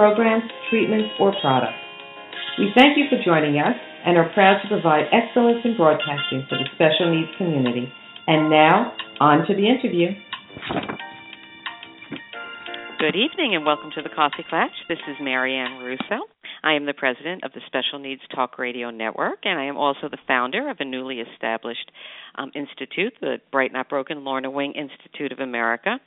programs, 0.00 0.44
treatments, 0.70 1.10
or 1.20 1.30
products. 1.42 1.76
We 2.58 2.72
thank 2.74 2.96
you 2.96 3.04
for 3.10 3.20
joining 3.22 3.60
us 3.60 3.76
and 4.06 4.16
are 4.16 4.32
proud 4.32 4.56
to 4.62 4.68
provide 4.68 5.04
excellence 5.12 5.60
in 5.62 5.76
broadcasting 5.76 6.46
for 6.48 6.56
the 6.56 6.64
special 6.74 7.12
needs 7.12 7.28
community. 7.36 7.92
And 8.26 8.48
now, 8.48 8.96
on 9.20 9.46
to 9.46 9.52
the 9.52 9.68
interview. 9.68 10.16
Good 12.98 13.14
evening 13.14 13.54
and 13.54 13.66
welcome 13.66 13.90
to 13.94 14.00
the 14.00 14.08
Coffee 14.08 14.44
Klatch. 14.50 14.72
This 14.88 15.00
is 15.06 15.16
Marianne 15.20 15.84
Russo. 15.84 16.24
I 16.62 16.74
am 16.74 16.86
the 16.86 16.94
president 16.94 17.44
of 17.44 17.52
the 17.52 17.60
Special 17.66 17.98
Needs 17.98 18.22
Talk 18.34 18.58
Radio 18.58 18.90
Network, 18.90 19.40
and 19.44 19.58
I 19.58 19.64
am 19.64 19.76
also 19.76 20.08
the 20.10 20.18
founder 20.26 20.70
of 20.70 20.76
a 20.80 20.84
newly 20.84 21.20
established 21.20 21.90
um, 22.36 22.52
institute, 22.54 23.14
the 23.20 23.40
Bright 23.50 23.72
Not 23.72 23.88
Broken 23.88 24.24
Lorna 24.24 24.50
Wing 24.50 24.72
Institute 24.72 25.32
of 25.32 25.38
America. 25.38 25.98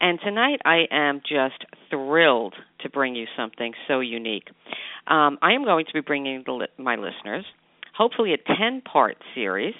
And 0.00 0.18
tonight 0.22 0.60
I 0.64 0.86
am 0.90 1.20
just 1.20 1.64
thrilled 1.90 2.54
to 2.80 2.90
bring 2.90 3.14
you 3.14 3.26
something 3.36 3.72
so 3.86 4.00
unique. 4.00 4.48
Um, 5.06 5.38
I 5.40 5.52
am 5.52 5.64
going 5.64 5.86
to 5.86 5.92
be 5.92 6.00
bringing 6.00 6.42
the, 6.44 6.68
my 6.78 6.96
listeners, 6.96 7.44
hopefully, 7.96 8.34
a 8.34 8.56
10 8.56 8.82
part 8.82 9.16
series 9.34 9.74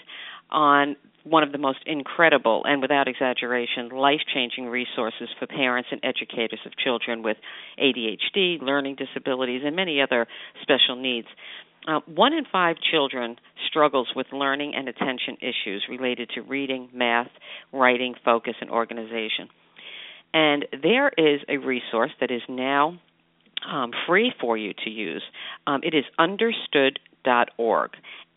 on 0.50 0.96
one 1.24 1.42
of 1.42 1.52
the 1.52 1.58
most 1.58 1.78
incredible 1.86 2.62
and 2.64 2.82
without 2.82 3.08
exaggeration 3.08 3.88
life 3.90 4.20
changing 4.32 4.66
resources 4.66 5.28
for 5.38 5.46
parents 5.46 5.88
and 5.92 6.00
educators 6.04 6.60
of 6.66 6.76
children 6.76 7.22
with 7.22 7.36
ADHD, 7.78 8.60
learning 8.60 8.96
disabilities, 8.96 9.62
and 9.64 9.76
many 9.76 10.00
other 10.00 10.26
special 10.62 10.96
needs. 10.96 11.28
Uh, 11.86 12.00
one 12.06 12.32
in 12.32 12.44
five 12.50 12.76
children 12.90 13.36
struggles 13.68 14.08
with 14.14 14.26
learning 14.32 14.72
and 14.74 14.88
attention 14.88 15.36
issues 15.40 15.84
related 15.88 16.30
to 16.34 16.42
reading, 16.42 16.88
math, 16.94 17.30
writing, 17.72 18.14
focus, 18.24 18.54
and 18.60 18.70
organization. 18.70 19.48
And 20.32 20.64
there 20.82 21.08
is 21.08 21.40
a 21.48 21.56
resource 21.56 22.12
that 22.20 22.30
is 22.30 22.42
now 22.48 22.98
um, 23.70 23.90
free 24.06 24.32
for 24.40 24.56
you 24.56 24.72
to 24.84 24.90
use. 24.90 25.22
Um, 25.66 25.80
it 25.82 25.94
is 25.94 26.04
understood.org 26.18 27.90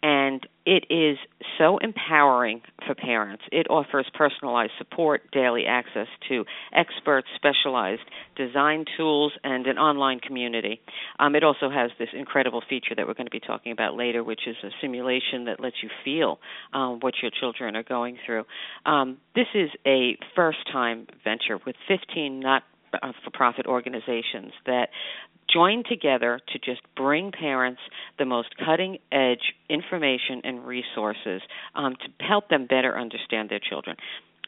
and 0.05 0.45
it 0.67 0.85
is 0.91 1.17
so 1.57 1.79
empowering 1.79 2.61
for 2.85 2.93
parents. 2.93 3.41
It 3.51 3.65
offers 3.71 4.05
personalized 4.13 4.73
support, 4.77 5.23
daily 5.31 5.65
access 5.65 6.05
to 6.29 6.45
experts, 6.73 7.27
specialized 7.35 8.03
design 8.35 8.85
tools, 8.95 9.31
and 9.44 9.65
an 9.65 9.79
online 9.79 10.19
community. 10.19 10.79
Um, 11.17 11.35
it 11.35 11.44
also 11.44 11.71
has 11.71 11.89
this 11.97 12.09
incredible 12.13 12.61
feature 12.69 12.94
that 12.95 13.07
we're 13.07 13.15
going 13.15 13.25
to 13.25 13.31
be 13.31 13.39
talking 13.39 13.71
about 13.71 13.95
later, 13.95 14.23
which 14.23 14.41
is 14.45 14.55
a 14.63 14.69
simulation 14.79 15.45
that 15.45 15.59
lets 15.59 15.77
you 15.81 15.89
feel 16.03 16.38
um, 16.71 16.99
what 16.99 17.15
your 17.23 17.31
children 17.31 17.75
are 17.75 17.83
going 17.83 18.19
through. 18.27 18.44
Um, 18.85 19.17
this 19.33 19.47
is 19.55 19.71
a 19.88 20.17
first 20.35 20.59
time 20.71 21.07
venture 21.23 21.57
with 21.65 21.75
15 21.88 22.39
not 22.39 22.61
for 23.23 23.31
profit 23.31 23.66
organizations 23.66 24.51
that 24.66 24.89
join 25.51 25.83
together 25.88 26.39
to 26.51 26.59
just 26.59 26.81
bring 26.95 27.31
parents 27.31 27.81
the 28.17 28.25
most 28.25 28.50
cutting 28.63 28.97
edge 29.11 29.53
information 29.69 30.41
and 30.44 30.66
resources 30.66 31.41
um, 31.75 31.95
to 31.95 32.25
help 32.25 32.50
them 32.50 32.66
better 32.66 32.97
understand 32.97 33.50
their 33.50 33.59
children. 33.59 33.95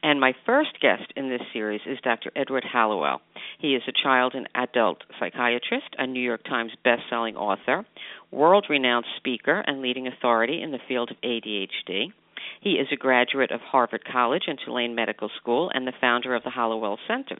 And 0.03 0.19
my 0.19 0.33
first 0.45 0.79
guest 0.79 1.11
in 1.15 1.29
this 1.29 1.41
series 1.53 1.81
is 1.85 1.97
Dr. 2.03 2.31
Edward 2.35 2.63
Hallowell. 2.71 3.19
He 3.59 3.73
is 3.73 3.81
a 3.87 4.03
child 4.03 4.33
and 4.35 4.47
adult 4.53 4.99
psychiatrist, 5.19 5.95
a 5.97 6.05
New 6.05 6.21
York 6.21 6.43
Times 6.43 6.71
best-selling 6.83 7.35
author, 7.35 7.85
world-renowned 8.31 9.05
speaker 9.17 9.63
and 9.65 9.81
leading 9.81 10.07
authority 10.07 10.61
in 10.61 10.71
the 10.71 10.79
field 10.87 11.11
of 11.11 11.17
ADHD. 11.21 12.13
He 12.61 12.71
is 12.73 12.87
a 12.91 12.95
graduate 12.95 13.51
of 13.51 13.61
Harvard 13.61 14.03
College 14.05 14.43
and 14.47 14.59
Tulane 14.63 14.93
Medical 14.93 15.29
School 15.41 15.71
and 15.73 15.87
the 15.87 15.93
founder 15.99 16.35
of 16.35 16.43
the 16.43 16.51
Hallowell 16.51 16.99
Centers. 17.07 17.39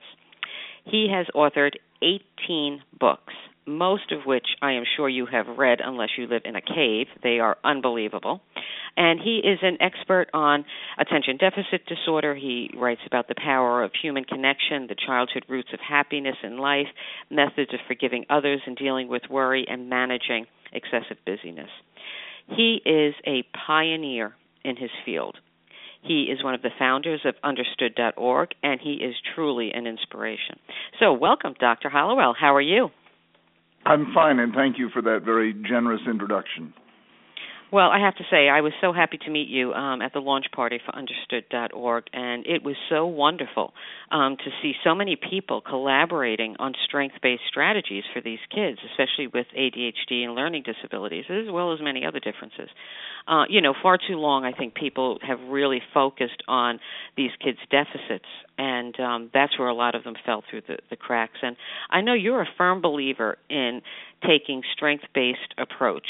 He 0.90 1.10
has 1.12 1.28
authored 1.36 1.76
18 2.02 2.82
books, 3.00 3.34
most 3.66 4.12
of 4.12 4.26
which 4.26 4.48
I 4.62 4.74
am 4.74 4.84
sure 4.96 5.10
you 5.10 5.26
have 5.26 5.58
read 5.58 5.80
unless 5.84 6.10
you 6.18 6.28
live 6.28 6.44
in 6.46 6.56
a 6.56 6.62
cave. 6.62 7.08
They 7.24 7.40
are 7.40 7.58
unbelievable. 7.64 8.42
And 8.96 9.20
he 9.20 9.42
is 9.44 9.60
an 9.62 9.78
expert 9.82 10.28
on 10.34 10.66
attention 10.98 11.38
deficit 11.38 11.86
disorder. 11.88 12.36
He 12.36 12.72
writes 12.76 13.02
about 13.06 13.28
the 13.28 13.36
power 13.36 13.84
of 13.84 13.92
human 14.02 14.24
connection, 14.24 14.88
the 14.88 14.96
childhood 14.96 15.46
roots 15.50 15.70
of 15.74 15.80
happiness 15.80 16.38
in 16.42 16.58
life, 16.58 16.88
methods 17.30 17.74
of 17.74 17.80
forgiving 17.88 18.26
others 18.30 18.62
and 18.66 18.78
dealing 18.78 19.08
with 19.08 19.24
worry, 19.30 19.66
and 19.70 19.90
managing 19.90 20.48
excessive 20.72 21.18
busyness. 21.26 21.70
He 22.48 22.82
is 22.86 23.14
a 23.26 23.44
pioneer 23.68 24.36
in 24.64 24.78
his 24.78 24.92
field. 25.06 25.38
He 26.02 26.24
is 26.24 26.44
one 26.44 26.54
of 26.54 26.62
the 26.62 26.70
founders 26.78 27.22
of 27.26 27.36
Understood.org, 27.44 28.50
and 28.64 28.80
he 28.82 28.94
is 28.94 29.16
truly 29.36 29.72
an 29.74 29.88
inspiration. 29.88 30.60
So, 31.00 31.14
welcome, 31.14 31.56
Dr. 31.60 31.90
Hallowell. 31.90 32.36
How 32.40 32.56
are 32.56 32.62
you? 32.62 32.90
I'm 33.86 34.14
fine, 34.14 34.40
and 34.40 34.54
thank 34.54 34.78
you 34.78 34.90
for 34.90 35.02
that 35.02 35.22
very 35.24 35.54
generous 35.54 36.02
introduction. 36.10 36.74
Well, 37.70 37.90
I 37.90 38.00
have 38.00 38.16
to 38.16 38.24
say, 38.32 38.48
I 38.48 38.62
was 38.62 38.72
so 38.80 38.94
happy 38.94 39.18
to 39.18 39.30
meet 39.30 39.50
you 39.50 39.74
um, 39.74 40.02
at 40.02 40.14
the 40.14 40.22
launch 40.22 40.46
party 40.56 40.80
for 40.86 40.96
Understood.org, 40.96 42.06
and 42.14 42.46
it 42.48 42.64
was 42.64 42.78
so 42.88 43.06
wonderful 43.06 43.74
um, 44.10 44.38
to 44.38 44.52
see 44.62 44.72
so 44.86 44.96
many 44.96 45.18
people 45.18 45.60
collaborating 45.60 46.56
on 46.60 46.74
strength 46.86 47.16
based 47.22 47.42
strategies 47.50 48.06
for 48.14 48.22
these 48.22 48.40
kids, 48.56 48.80
especially 48.92 49.28
with 49.28 49.48
ADHD 49.58 50.24
and 50.24 50.34
learning 50.34 50.64
disabilities, 50.64 51.26
as 51.30 51.52
well 51.52 51.74
as 51.74 51.80
many 51.82 52.06
other 52.06 52.22
differences. 52.22 52.70
Uh, 53.28 53.44
you 53.50 53.60
know, 53.60 53.74
far 53.84 53.98
too 53.98 54.16
long, 54.16 54.46
I 54.46 54.54
think 54.54 54.74
people 54.74 55.20
have 55.28 55.40
really 55.50 55.82
focused 55.94 56.42
on 56.48 56.80
these 57.18 57.32
kids' 57.44 57.60
deficits, 57.70 58.30
and 58.58 58.98
um, 59.02 59.30
that's 59.34 59.60
where 59.60 59.68
a 59.68 59.76
lot 59.76 59.94
of 59.94 60.06
them 60.06 60.16
fell 60.26 60.42
through 60.50 60.62
the, 60.70 60.78
the 60.90 60.96
cracks. 60.96 61.40
And 61.42 61.58
I 61.90 62.00
know 62.00 62.14
you're 62.14 62.42
a 62.42 62.50
firm 62.58 62.82
believer 62.82 63.38
in 63.50 63.82
taking 64.26 64.62
strength 64.74 65.04
based 65.14 65.54
approach 65.58 66.08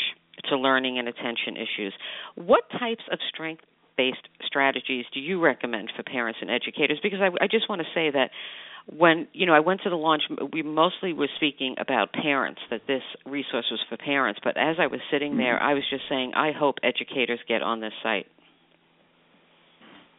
to 0.49 0.57
learning 0.57 0.99
and 0.99 1.07
attention 1.07 1.55
issues. 1.55 1.93
What 2.35 2.63
types 2.71 3.03
of 3.11 3.19
strength 3.29 3.63
based 3.97 4.29
strategies 4.45 5.05
do 5.13 5.19
you 5.19 5.41
recommend 5.41 5.91
for 5.95 6.03
parents 6.03 6.39
and 6.41 6.51
educators? 6.51 6.99
Because 7.01 7.19
I, 7.19 7.43
I 7.43 7.47
just 7.47 7.67
want 7.67 7.81
to 7.81 7.87
say 7.93 8.11
that 8.11 8.29
when 8.95 9.27
you 9.33 9.45
know 9.45 9.53
I 9.53 9.59
went 9.59 9.81
to 9.83 9.89
the 9.89 9.95
launch, 9.95 10.23
we 10.53 10.61
mostly 10.61 11.11
were 11.11 11.27
speaking 11.35 11.75
about 11.79 12.13
parents 12.13 12.61
that 12.69 12.81
this 12.87 13.01
resource 13.25 13.65
was 13.69 13.81
for 13.89 13.97
parents. 13.97 14.39
But 14.43 14.55
as 14.57 14.77
I 14.79 14.87
was 14.87 15.01
sitting 15.11 15.37
there, 15.37 15.55
mm-hmm. 15.55 15.69
I 15.69 15.73
was 15.73 15.83
just 15.89 16.03
saying, 16.07 16.33
I 16.35 16.51
hope 16.57 16.75
educators 16.83 17.39
get 17.47 17.61
on 17.61 17.81
this 17.81 17.93
site. 18.01 18.27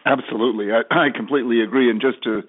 Absolutely, 0.04 0.68
I, 0.72 0.82
I 0.90 1.08
completely 1.14 1.62
agree. 1.62 1.90
And 1.90 2.00
just 2.00 2.22
to 2.24 2.42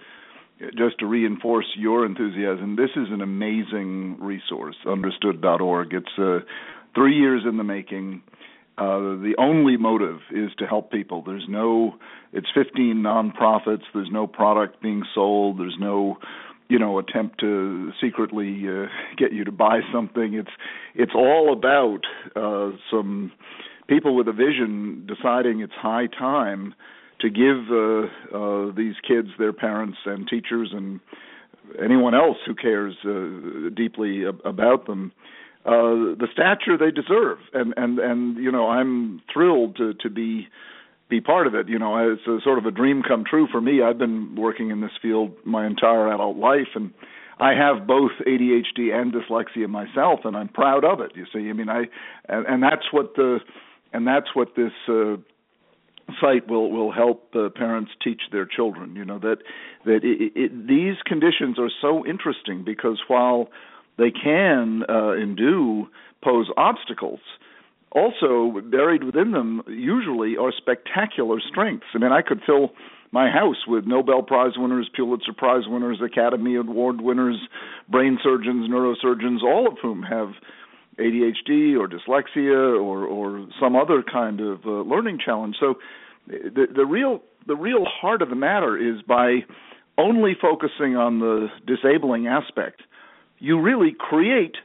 just 0.78 1.00
to 1.00 1.06
reinforce 1.06 1.68
your 1.78 2.06
enthusiasm, 2.06 2.76
this 2.76 2.90
is 2.96 3.08
an 3.12 3.22
amazing 3.22 4.18
resource. 4.20 4.76
Understood.org. 4.86 5.94
It's 5.94 6.18
a 6.18 6.40
three 6.96 7.18
years 7.18 7.44
in 7.48 7.58
the 7.58 7.64
making. 7.64 8.22
Uh, 8.78 9.20
the 9.20 9.34
only 9.38 9.76
motive 9.76 10.20
is 10.32 10.52
to 10.58 10.66
help 10.66 10.90
people. 10.90 11.22
There's 11.22 11.46
no, 11.50 11.96
it's 12.32 12.48
15 12.56 12.96
nonprofits. 12.96 13.84
There's 13.94 14.10
no 14.12 14.26
product 14.26 14.82
being 14.82 15.04
sold. 15.14 15.60
There's 15.60 15.76
no, 15.78 16.18
you 16.70 16.80
know, 16.80 16.98
attempt 16.98 17.42
to 17.42 17.92
secretly 18.02 18.64
uh, 18.70 18.86
get 19.18 19.34
you 19.34 19.44
to 19.44 19.52
buy 19.52 19.82
something. 19.92 20.34
It's, 20.34 20.52
it's 20.96 21.12
all 21.14 21.52
about 21.52 22.02
uh, 22.38 22.78
some 22.90 23.34
people 23.88 24.16
with 24.16 24.30
a 24.30 24.34
vision 24.34 25.06
deciding 25.08 25.60
it's 25.60 25.74
high 25.74 26.08
time 26.08 26.74
to 27.20 27.30
give 27.30 27.70
uh, 27.70 28.38
uh, 28.38 28.72
these 28.78 28.96
kids, 29.06 29.28
their 29.38 29.52
parents, 29.52 29.98
and 30.06 30.26
teachers, 30.26 30.70
and 30.72 31.02
anyone 31.84 32.16
else 32.16 32.38
who 32.46 32.56
cares 32.56 32.96
uh, 33.06 33.70
deeply 33.76 34.24
about 34.24 34.88
them 34.88 35.12
uh, 35.66 36.16
the 36.16 36.28
stature 36.32 36.78
they 36.78 36.92
deserve. 36.92 37.40
And 37.54 37.74
and 37.78 38.00
and 38.00 38.38
you 38.38 38.52
know, 38.52 38.70
I'm 38.70 39.22
thrilled 39.32 39.78
to 39.78 39.94
to 39.96 40.10
be 40.10 40.48
be 41.10 41.20
part 41.22 41.48
of 41.48 41.56
it. 41.56 41.68
You 41.68 41.80
know, 41.80 42.14
it's 42.14 42.28
a 42.28 42.40
sort 42.44 42.60
of 42.60 42.66
a 42.66 42.72
dream 42.72 43.02
come 43.06 43.24
true 43.30 43.48
for 43.52 43.60
me. 43.60 43.82
I've 43.82 43.98
been 43.98 44.36
working 44.36 44.70
in 44.70 44.82
this 44.82 44.92
field 45.02 45.34
my 45.44 45.66
entire 45.66 46.14
adult 46.14 46.38
life, 46.38 46.70
and 46.76 46.94
I 47.40 47.54
have 47.54 47.88
both 47.88 48.12
ADHD 48.28 48.94
and 48.94 49.14
dyslexia 49.14 49.68
myself, 49.68 50.22
and 50.24 50.38
I'm 50.38 50.50
proud 50.50 50.84
of 50.86 51.00
it. 51.00 51.12
You 51.16 51.26
see, 51.34 51.50
I 51.50 51.54
mean, 51.54 51.70
I 51.70 51.86
and, 52.28 52.46
and 52.46 52.64
that's 52.64 52.92
what 52.92 53.16
the 53.16 53.40
and 53.92 54.06
that's 54.06 54.28
what 54.34 54.56
this 54.56 54.72
uh, 54.88 55.16
site 56.22 56.48
will 56.48 56.70
will 56.72 56.92
help 56.92 57.34
uh, 57.36 57.50
parents 57.56 57.92
teach 58.04 58.22
their 58.32 58.46
children. 58.46 58.96
You 58.96 59.06
know 59.06 59.20
that 59.20 59.38
that 59.86 60.02
it, 60.04 60.32
it, 60.36 60.68
these 60.68 60.96
conditions 61.06 61.58
are 61.58 61.72
so 61.82 62.06
interesting 62.06 62.64
because 62.64 63.00
while 63.08 63.50
they 64.00 64.12
can 64.12 64.84
uh, 64.90 65.12
and 65.12 65.38
do 65.38 65.88
pose 66.24 66.48
obstacles, 66.58 67.20
also 67.92 68.62
buried 68.72 69.04
within 69.04 69.32
them 69.32 69.62
usually 69.68 70.38
are 70.38 70.52
spectacular 70.56 71.40
strengths. 71.40 71.88
I 71.94 72.00
mean, 72.00 72.12
I 72.12 72.22
could 72.22 72.42
fill 72.46 72.72
my 73.12 73.30
house 73.30 73.66
with 73.68 73.86
Nobel 73.86 74.22
Prize 74.22 74.54
winners, 74.56 74.90
Pulitzer 74.96 75.34
Prize 75.36 75.64
winners, 75.68 76.00
Academy 76.04 76.56
Award 76.56 77.02
winners, 77.02 77.38
brain 77.90 78.20
surgeons, 78.22 78.70
neurosurgeons, 78.70 79.42
all 79.44 79.68
of 79.68 79.78
whom 79.82 80.04
have 80.04 80.30
ADHD 81.00 81.80
or 81.80 81.88
dyslexia 81.88 82.80
or 82.80 83.06
or 83.06 83.48
some 83.60 83.76
other 83.76 84.04
kind 84.04 84.42
of 84.42 84.60
uh, 84.66 84.82
learning 84.82 85.18
challenge. 85.24 85.56
So 85.60 85.76
the 86.28 86.68
the 86.74 86.86
real 86.86 87.22
the 87.48 87.56
real 87.56 87.86
heart 87.86 88.22
of 88.22 88.30
the 88.30 88.36
matter 88.36 88.78
is 88.78 89.02
by 89.02 89.40
only 89.98 90.34
focusing 90.40 90.96
on 90.96 91.20
the 91.20 91.48
disabling 91.66 92.28
aspect, 92.28 92.82
you 93.40 93.60
really 93.60 93.96
create 93.98 94.56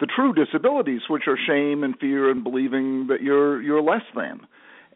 the 0.00 0.06
true 0.06 0.34
disabilities, 0.34 1.02
which 1.08 1.22
are 1.26 1.38
shame 1.46 1.82
and 1.82 1.98
fear 1.98 2.30
and 2.30 2.44
believing 2.44 3.06
that 3.08 3.22
you're 3.22 3.62
you're 3.62 3.82
less 3.82 4.02
than. 4.14 4.40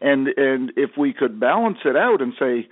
And 0.00 0.28
and 0.36 0.72
if 0.76 0.90
we 0.98 1.12
could 1.12 1.40
balance 1.40 1.78
it 1.84 1.96
out 1.96 2.20
and 2.20 2.32
say, 2.38 2.68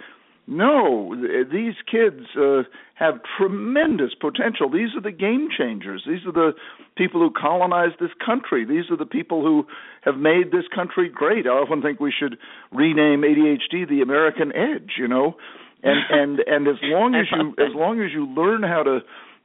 no, 0.46 1.14
these 1.52 1.74
kids 1.90 2.24
uh, 2.34 2.62
have 2.94 3.20
tremendous 3.36 4.12
potential. 4.18 4.70
These 4.70 4.96
are 4.96 5.02
the 5.02 5.12
game 5.12 5.48
changers. 5.56 6.04
These 6.08 6.24
are 6.26 6.32
the 6.32 6.52
people 6.96 7.20
who 7.20 7.30
colonized 7.30 7.96
this 8.00 8.16
country. 8.24 8.64
These 8.64 8.90
are 8.90 8.96
the 8.96 9.04
people 9.04 9.42
who 9.42 9.66
have 10.02 10.16
made 10.16 10.50
this 10.50 10.64
country 10.74 11.10
great. 11.14 11.46
I 11.46 11.50
often 11.50 11.82
think 11.82 12.00
we 12.00 12.14
should 12.18 12.38
rename 12.72 13.20
ADHD 13.22 13.88
the 13.88 14.00
American 14.02 14.52
Edge. 14.56 14.92
You 14.98 15.08
know, 15.08 15.36
and 15.82 15.98
and 16.10 16.40
and 16.40 16.68
as 16.68 16.80
long 16.82 17.14
as 17.14 17.26
you 17.30 17.50
as 17.62 17.74
long 17.74 18.00
as 18.00 18.10
you 18.12 18.26
learn 18.26 18.62
how 18.62 18.82
to 18.82 19.00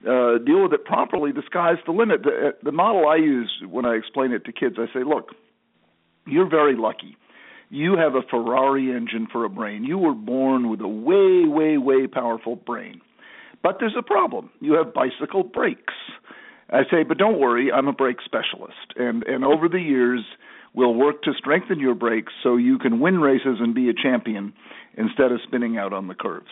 uh, 0.08 0.38
deal 0.40 0.64
with 0.64 0.74
it 0.74 0.86
properly, 0.86 1.32
the 1.32 1.44
sky's 1.46 1.78
the 1.86 1.92
limit. 1.92 2.24
The, 2.24 2.56
the 2.64 2.72
model 2.72 3.08
I 3.08 3.16
use 3.16 3.52
when 3.70 3.86
I 3.86 3.96
explain 3.96 4.32
it 4.32 4.46
to 4.46 4.52
kids, 4.52 4.76
I 4.78 4.86
say, 4.94 5.04
look, 5.04 5.30
you're 6.26 6.50
very 6.50 6.76
lucky 6.76 7.18
you 7.74 7.98
have 7.98 8.14
a 8.14 8.22
Ferrari 8.30 8.96
engine 8.96 9.28
for 9.32 9.46
a 9.46 9.50
brain. 9.50 9.84
You 9.84 9.98
were 9.98 10.14
born 10.14 10.70
with 10.70 10.80
a 10.82 10.88
way, 10.88 11.48
way, 11.48 11.80
way 11.80 12.06
powerful 12.06 12.56
brain. 12.56 13.02
But 13.64 13.78
there's 13.80 13.96
a 13.98 14.04
problem. 14.04 14.52
You 14.60 14.74
have 14.74 14.94
bicycle 14.94 15.44
brakes. 15.44 15.94
I 16.70 16.84
say, 16.92 17.02
but 17.02 17.18
don't 17.18 17.40
worry, 17.40 17.72
I'm 17.72 17.88
a 17.88 17.94
brake 17.94 18.18
specialist. 18.24 18.94
And 18.96 19.24
and 19.24 19.44
over 19.44 19.68
the 19.68 19.80
years 19.80 20.22
we'll 20.76 20.94
work 20.94 21.24
to 21.24 21.34
strengthen 21.38 21.80
your 21.80 21.96
brakes 21.96 22.32
so 22.44 22.58
you 22.58 22.78
can 22.78 23.00
win 23.00 23.20
races 23.20 23.58
and 23.60 23.74
be 23.74 23.90
a 23.90 23.94
champion 23.94 24.54
instead 24.96 25.32
of 25.32 25.40
spinning 25.44 25.78
out 25.78 25.94
on 25.94 26.08
the 26.08 26.16
curves. 26.16 26.48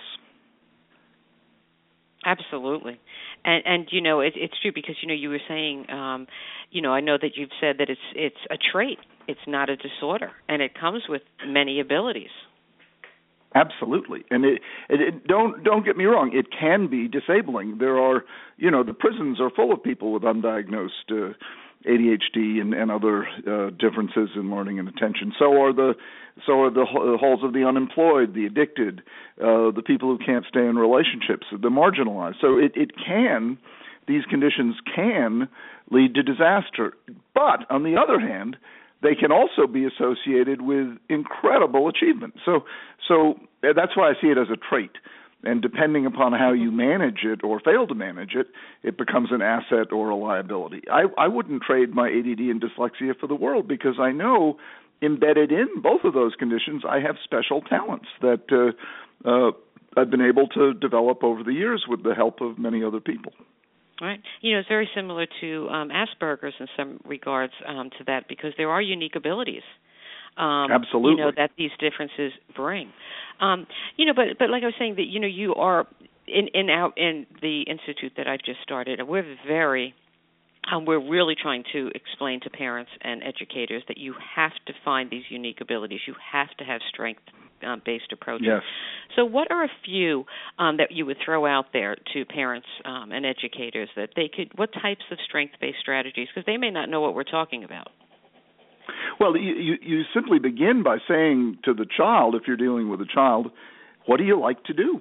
Absolutely, 2.26 3.00
and 3.46 3.64
and 3.66 3.88
you 3.92 4.02
know 4.02 4.20
it, 4.20 4.34
it's 4.36 4.60
true 4.62 4.72
because 4.74 4.96
you 5.02 5.08
know 5.08 5.14
you 5.14 5.30
were 5.30 5.42
saying, 5.48 5.90
um, 5.90 6.28
you 6.72 6.82
know 6.82 6.94
I 6.94 7.02
know 7.02 7.18
that 7.22 7.32
you've 7.36 7.50
said 7.60 7.78
that 7.80 7.90
it's 7.90 8.02
it's 8.16 8.38
a 8.50 8.58
trait 8.58 9.00
it's 9.28 9.48
not 9.48 9.70
a 9.70 9.76
disorder, 9.76 10.32
and 10.50 10.62
it 10.62 10.78
comes 10.80 11.04
with 11.08 11.22
many 11.46 11.80
abilities. 11.80 12.32
Absolutely, 13.54 14.24
and 14.30 14.46
it, 14.46 14.62
it, 14.90 15.02
it, 15.02 15.28
don't 15.28 15.64
don't 15.64 15.86
get 15.86 15.98
me 15.98 16.06
wrong. 16.06 16.32
It 16.34 16.48
can 16.58 16.88
be 16.88 17.08
disabling. 17.08 17.80
There 17.80 17.98
are, 17.98 18.24
you 18.58 18.72
know, 18.72 18.84
the 18.84 18.94
prisons 18.94 19.40
are 19.42 19.50
full 19.50 19.74
of 19.74 19.84
people 19.84 20.14
with 20.14 20.24
undiagnosed 20.24 21.12
uh, 21.12 21.34
ADHD 21.86 22.62
and, 22.62 22.74
and 22.74 22.92
other 22.92 23.28
uh, 23.28 23.70
differences 23.72 24.30
in 24.36 24.52
learning 24.52 24.80
and 24.80 24.88
attention. 24.88 25.34
So 25.38 25.62
are 25.62 25.74
the 25.74 25.94
so 26.46 26.62
are 26.64 26.72
the 26.72 26.86
halls 26.86 27.44
of 27.44 27.54
the 27.54 27.66
unemployed, 27.66 28.34
the 28.34 28.46
addicted, 28.46 29.02
uh, 29.40 29.72
the 29.72 29.84
people 29.86 30.10
who 30.10 30.24
can't 30.24 30.46
stay 30.48 30.66
in 30.66 30.78
relationships, 30.78 31.46
the 31.52 31.70
marginalized. 31.70 32.40
So 32.40 32.58
it 32.58 32.72
it 32.76 32.92
can 32.96 33.58
these 34.08 34.26
conditions 34.26 34.76
can 34.96 35.48
lead 35.90 36.16
to 36.16 36.24
disaster. 36.24 36.94
But 37.34 37.70
on 37.70 37.84
the 37.84 37.96
other 37.98 38.20
hand, 38.20 38.58
they 39.02 39.16
can 39.16 39.32
also 39.32 39.68
be 39.68 39.86
associated 39.86 40.62
with 40.62 40.98
incredible 41.10 41.88
achievement. 41.88 42.36
So, 42.46 42.66
so 43.08 43.40
that's 43.62 43.96
why 43.96 44.10
I 44.10 44.14
see 44.22 44.28
it 44.28 44.38
as 44.38 44.48
a 44.52 44.58
trait. 44.58 44.92
And 45.44 45.62
depending 45.62 46.06
upon 46.06 46.34
how 46.34 46.52
you 46.54 46.72
manage 46.72 47.24
it 47.24 47.44
or 47.44 47.60
fail 47.60 47.88
to 47.88 47.96
manage 47.96 48.36
it, 48.36 48.48
it 48.84 48.98
becomes 48.98 49.30
an 49.32 49.42
asset 49.42 49.92
or 49.92 50.10
a 50.10 50.16
liability. 50.16 50.84
I, 50.92 51.06
I 51.18 51.28
wouldn't 51.28 51.64
trade 51.64 51.94
my 51.94 52.10
ADD 52.10 52.40
and 52.40 52.62
dyslexia 52.62 53.20
for 53.20 53.28
the 53.28 53.36
world 53.36 53.68
because 53.68 53.96
I 54.00 54.12
know 54.12 54.58
embedded 55.02 55.52
in 55.52 55.68
both 55.82 56.04
of 56.04 56.14
those 56.14 56.36
conditions, 56.36 56.84
I 56.88 57.00
have 57.00 57.16
special 57.24 57.62
talents 57.62 58.06
that 58.22 58.44
uh, 58.52 59.28
uh, 59.30 59.52
I've 59.98 60.12
been 60.12 60.22
able 60.22 60.48
to 60.50 60.74
develop 60.74 61.24
over 61.24 61.44
the 61.44 61.54
years 61.54 61.86
with 61.88 62.04
the 62.04 62.14
help 62.14 62.42
of 62.42 62.58
many 62.58 62.84
other 62.84 63.00
people. 63.00 63.34
Right. 64.00 64.20
You 64.42 64.54
know, 64.54 64.60
it's 64.60 64.68
very 64.68 64.90
similar 64.96 65.28
to 65.42 65.70
um, 65.70 65.90
Asperger's 65.90 66.56
in 66.60 66.68
some 66.76 67.00
regards 67.06 67.54
um, 67.68 67.92
to 68.00 68.04
that 68.06 68.28
because 68.28 68.52
there 68.58 68.70
are 68.70 68.82
unique 68.82 69.16
abilities. 69.16 69.62
Um, 70.38 70.72
Absolutely. 70.72 71.12
You 71.12 71.18
know 71.18 71.32
that 71.36 71.52
these 71.58 71.72
differences 71.80 72.32
bring. 72.56 72.92
Um, 73.40 73.68
you 73.98 74.06
know, 74.06 74.14
but 74.16 74.38
but 74.40 74.50
like 74.50 74.64
I 74.64 74.68
was 74.68 74.76
saying 74.80 74.96
that 74.96 75.08
you 75.08 75.20
know 75.20 75.28
you 75.28 75.56
are 75.56 75.88
in 76.28 76.48
in 76.54 76.70
out 76.70 76.98
in 76.98 77.26
the 77.42 77.62
institute 77.62 78.14
that 78.18 78.28
I've 78.28 78.44
just 78.44 78.60
started. 78.64 79.00
And 79.00 79.08
we're 79.08 79.36
very 79.48 79.94
um, 80.72 80.86
we're 80.86 81.00
really 81.00 81.36
trying 81.40 81.64
to 81.74 81.90
explain 81.96 82.40
to 82.42 82.50
parents 82.50 82.92
and 83.02 83.24
educators 83.24 83.84
that 83.88 83.98
you 83.98 84.14
have 84.36 84.52
to 84.68 84.74
find 84.86 85.10
these 85.10 85.24
unique 85.30 85.60
abilities. 85.60 86.02
You 86.08 86.16
have 86.32 86.50
to 86.60 86.64
have 86.64 86.82
strength 86.94 87.24
um, 87.66 87.82
based 87.86 88.12
approaches. 88.12 88.48
Yes. 88.48 88.62
So, 89.16 89.26
what 89.26 89.52
are 89.52 89.64
a 89.64 89.72
few 89.86 90.26
um, 90.58 90.78
that 90.78 90.92
you 90.92 91.06
would 91.06 91.18
throw 91.24 91.46
out 91.46 91.66
there 91.74 91.96
to 92.14 92.26
parents 92.26 92.68
um, 92.86 93.12
and 93.12 93.26
educators 93.26 93.90
that 93.96 94.10
they 94.16 94.30
could? 94.34 94.52
What 94.58 94.72
types 94.74 95.04
of 95.12 95.18
strength 95.28 95.56
based 95.60 95.80
strategies? 95.80 96.28
Because 96.34 96.46
they 96.46 96.58
may 96.58 96.72
not 96.72 96.90
know 96.90 97.02
what 97.02 97.16
we're 97.16 97.24
talking 97.24 97.64
about. 97.64 97.90
Well, 99.22 99.38
you, 99.38 99.76
you 99.82 100.02
simply 100.14 100.40
begin 100.40 100.84
by 100.84 100.98
saying 101.08 101.60
to 101.64 101.74
the 101.74 101.86
child, 101.86 102.36
if 102.36 102.42
you're 102.48 102.58
dealing 102.58 102.90
with 102.90 103.00
a 103.02 103.06
child, 103.06 103.52
what 104.06 104.18
do 104.18 104.24
you 104.24 104.38
like 104.38 104.64
to 104.66 104.74
do? 104.74 105.00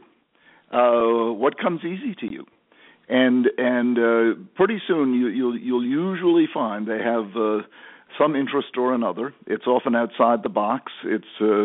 Uh, 0.71 1.33
what 1.33 1.59
comes 1.59 1.81
easy 1.85 2.15
to 2.21 2.31
you? 2.31 2.47
and 3.11 3.49
and 3.59 3.99
uh, 3.99 4.41
pretty 4.55 4.81
soon 4.87 5.15
you, 5.15 5.27
you'll 5.29 5.59
you'll 5.59 5.85
usually 5.85 6.47
find 6.53 6.87
they 6.87 7.03
have 7.03 7.37
uh, 7.37 7.59
some 8.19 8.37
interest 8.37 8.69
or 8.77 8.95
another. 8.95 9.35
It's 9.47 9.67
often 9.67 9.97
outside 9.97 10.43
the 10.43 10.49
box. 10.49 10.93
It's 11.05 11.25
uh, 11.41 11.65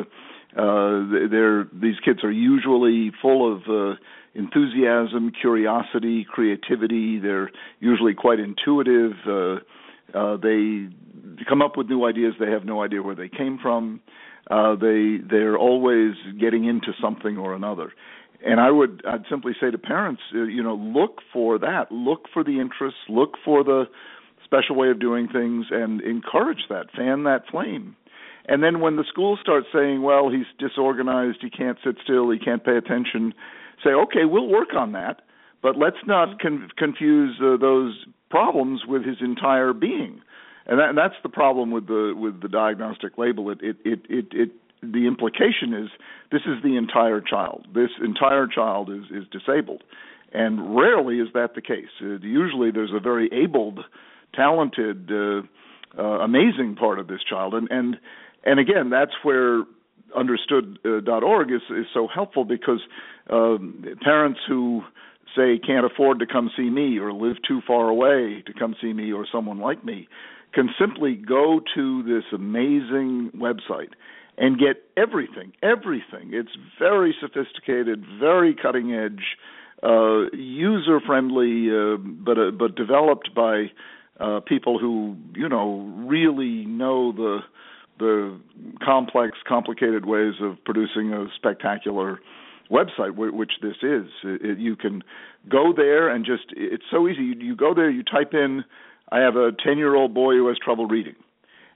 uh, 0.60 1.30
they're 1.30 1.65
these 1.72 2.00
kids 2.03 2.24
are 2.24 2.32
usually 2.32 3.12
full 3.22 3.53
of 3.53 3.62
uh, 3.70 3.96
enthusiasm, 4.34 5.32
curiosity, 5.39 6.25
creativity. 6.27 7.20
They're 7.20 7.51
usually 7.80 8.15
quite 8.15 8.39
intuitive. 8.39 9.13
Uh, 9.27 9.56
uh, 10.18 10.38
they 10.38 10.88
come 11.48 11.62
up 11.62 11.77
with 11.77 11.88
new 11.88 12.05
ideas. 12.05 12.34
They 12.39 12.51
have 12.51 12.65
no 12.65 12.84
idea 12.84 13.01
where 13.01 13.15
they 13.15 13.29
came 13.29 13.60
from. 13.62 14.01
Uh, 14.50 14.75
they 14.75 15.17
they're 15.27 15.58
always 15.58 16.13
getting 16.39 16.65
into 16.65 16.94
something 17.01 17.38
or 17.38 17.55
another 17.55 17.91
and 18.46 18.60
I 18.60 18.72
would 18.72 19.01
I'd 19.08 19.25
simply 19.29 19.53
say 19.60 19.72
to 19.72 19.77
parents, 19.77 20.22
uh, 20.34 20.44
you 20.44 20.63
know, 20.63 20.75
look 20.75 21.20
for 21.34 21.58
that, 21.60 21.91
look 21.91 22.27
for 22.32 22.44
the 22.44 22.60
interests, 22.60 23.00
look 23.10 23.34
for 23.44 23.63
the 23.63 23.86
special 24.44 24.75
way 24.75 24.89
of 24.89 25.00
doing 25.00 25.27
things, 25.27 25.65
and 25.72 26.01
encourage 26.01 26.65
that, 26.70 26.91
fan 26.96 27.24
that 27.24 27.44
flame. 27.50 27.96
And 28.48 28.63
then 28.63 28.79
when 28.79 28.96
the 28.96 29.03
school 29.10 29.38
starts 29.41 29.67
saying, 29.74 30.03
well, 30.03 30.29
he's 30.29 30.46
disorganized, 30.60 31.39
he 31.41 31.50
can't 31.50 31.79
sit 31.84 31.96
still, 32.03 32.29
he 32.29 32.38
can't 32.38 32.63
pay 32.63 32.77
attention, 32.77 33.34
say, 33.84 33.89
okay, 33.89 34.25
we'll 34.25 34.48
work 34.48 34.75
on 34.77 34.91
that, 34.91 35.24
but 35.63 35.75
let's 35.77 35.98
not 36.05 36.39
con- 36.39 36.70
confuse 36.77 37.39
uh, 37.41 37.58
those 37.58 38.05
problems 38.29 38.82
with 38.88 39.03
his 39.03 39.17
entire 39.22 39.74
being. 39.74 40.22
And, 40.67 40.79
that, 40.79 40.89
and 40.89 40.98
that's 40.98 41.15
the 41.22 41.29
problem 41.29 41.72
with 41.72 41.88
the 41.88 42.13
with 42.17 42.41
the 42.41 42.50
diagnostic 42.50 43.17
label. 43.17 43.51
It 43.51 43.60
it 43.62 43.77
it 43.86 44.00
it, 44.10 44.25
it 44.31 44.51
the 44.81 45.07
implication 45.07 45.74
is 45.74 45.89
this 46.31 46.41
is 46.41 46.62
the 46.63 46.75
entire 46.75 47.22
child. 47.22 47.67
This 47.74 47.89
entire 48.03 48.48
child 48.48 48.89
is 48.89 49.05
is 49.12 49.25
disabled, 49.31 49.84
and 50.34 50.75
rarely 50.75 51.19
is 51.19 51.27
that 51.34 51.55
the 51.55 51.62
case. 51.62 51.93
Uh, 52.01 52.17
usually, 52.22 52.72
there's 52.72 52.93
a 52.93 53.00
very 53.00 53.29
abled, 53.31 53.81
talented, 54.34 55.12
uh, 55.12 55.41
uh, 55.98 56.19
amazing 56.24 56.75
part 56.79 57.00
of 57.00 57.07
this 57.07 57.22
child, 57.27 57.53
and 57.53 57.69
and 57.69 57.98
and 58.43 58.60
again, 58.60 58.89
that's 58.89 59.13
where 59.24 59.63
understood.org 60.15 61.51
is 61.51 61.62
is 61.69 61.86
so 61.93 62.07
helpful 62.07 62.43
because 62.43 62.79
um, 63.29 63.84
parents 64.01 64.39
who 64.48 64.81
say 65.36 65.60
can't 65.60 65.86
afford 65.86 66.19
to 66.19 66.25
come 66.25 66.50
see 66.55 66.69
me 66.69 66.98
or 66.98 67.12
live 67.12 67.36
too 67.48 67.62
far 67.67 67.89
away 67.89 68.41
to 68.45 68.53
come 68.57 68.75
see 68.81 68.93
me 68.93 69.12
or 69.12 69.27
someone 69.31 69.60
like 69.60 69.84
me 69.84 70.07
can 70.56 70.70
simply 70.80 71.16
go 71.16 71.62
to 71.76 72.04
this 72.04 72.24
amazing 72.34 73.32
website 73.36 73.92
and 74.38 74.58
get 74.58 74.84
everything, 74.98 75.54
everything. 75.62 76.32
It's 76.32 76.58
very 76.80 77.16
sophisticated, 77.22 78.04
very 78.20 78.56
cutting 78.56 78.94
edge, 78.94 79.24
uh, 79.84 80.32
user 80.34 81.00
friendly, 81.06 81.70
uh, 81.70 81.98
but 81.98 82.38
uh, 82.38 82.52
but 82.52 82.76
developed 82.76 83.36
by 83.36 83.66
uh, 84.20 84.40
people 84.40 84.80
who 84.80 85.18
you 85.36 85.50
know 85.50 85.94
really 86.08 86.66
know 86.66 87.12
the 87.12 87.40
the 88.00 88.40
complex, 88.84 89.38
complicated 89.48 90.06
ways 90.06 90.34
of 90.42 90.58
producing 90.66 91.14
a 91.14 91.28
spectacular 91.36 92.20
website, 92.70 93.16
which 93.16 93.54
this 93.62 93.78
is. 93.82 94.08
It, 94.24 94.60
you 94.60 94.76
can 94.76 95.04
go 95.50 95.74
there 95.76 96.10
and 96.10 96.26
just, 96.26 96.46
it's 96.58 96.84
so 96.92 97.08
easy. 97.08 97.22
You, 97.22 97.36
you 97.40 97.56
go 97.56 97.74
there, 97.74 97.90
you 97.90 98.04
type 98.04 98.34
in, 98.34 98.64
I 99.12 99.20
have 99.20 99.36
a 99.36 99.52
10 99.64 99.78
year 99.78 99.96
old 99.96 100.14
boy 100.14 100.34
who 100.34 100.48
has 100.48 100.58
trouble 100.58 100.88
reading. 100.88 101.16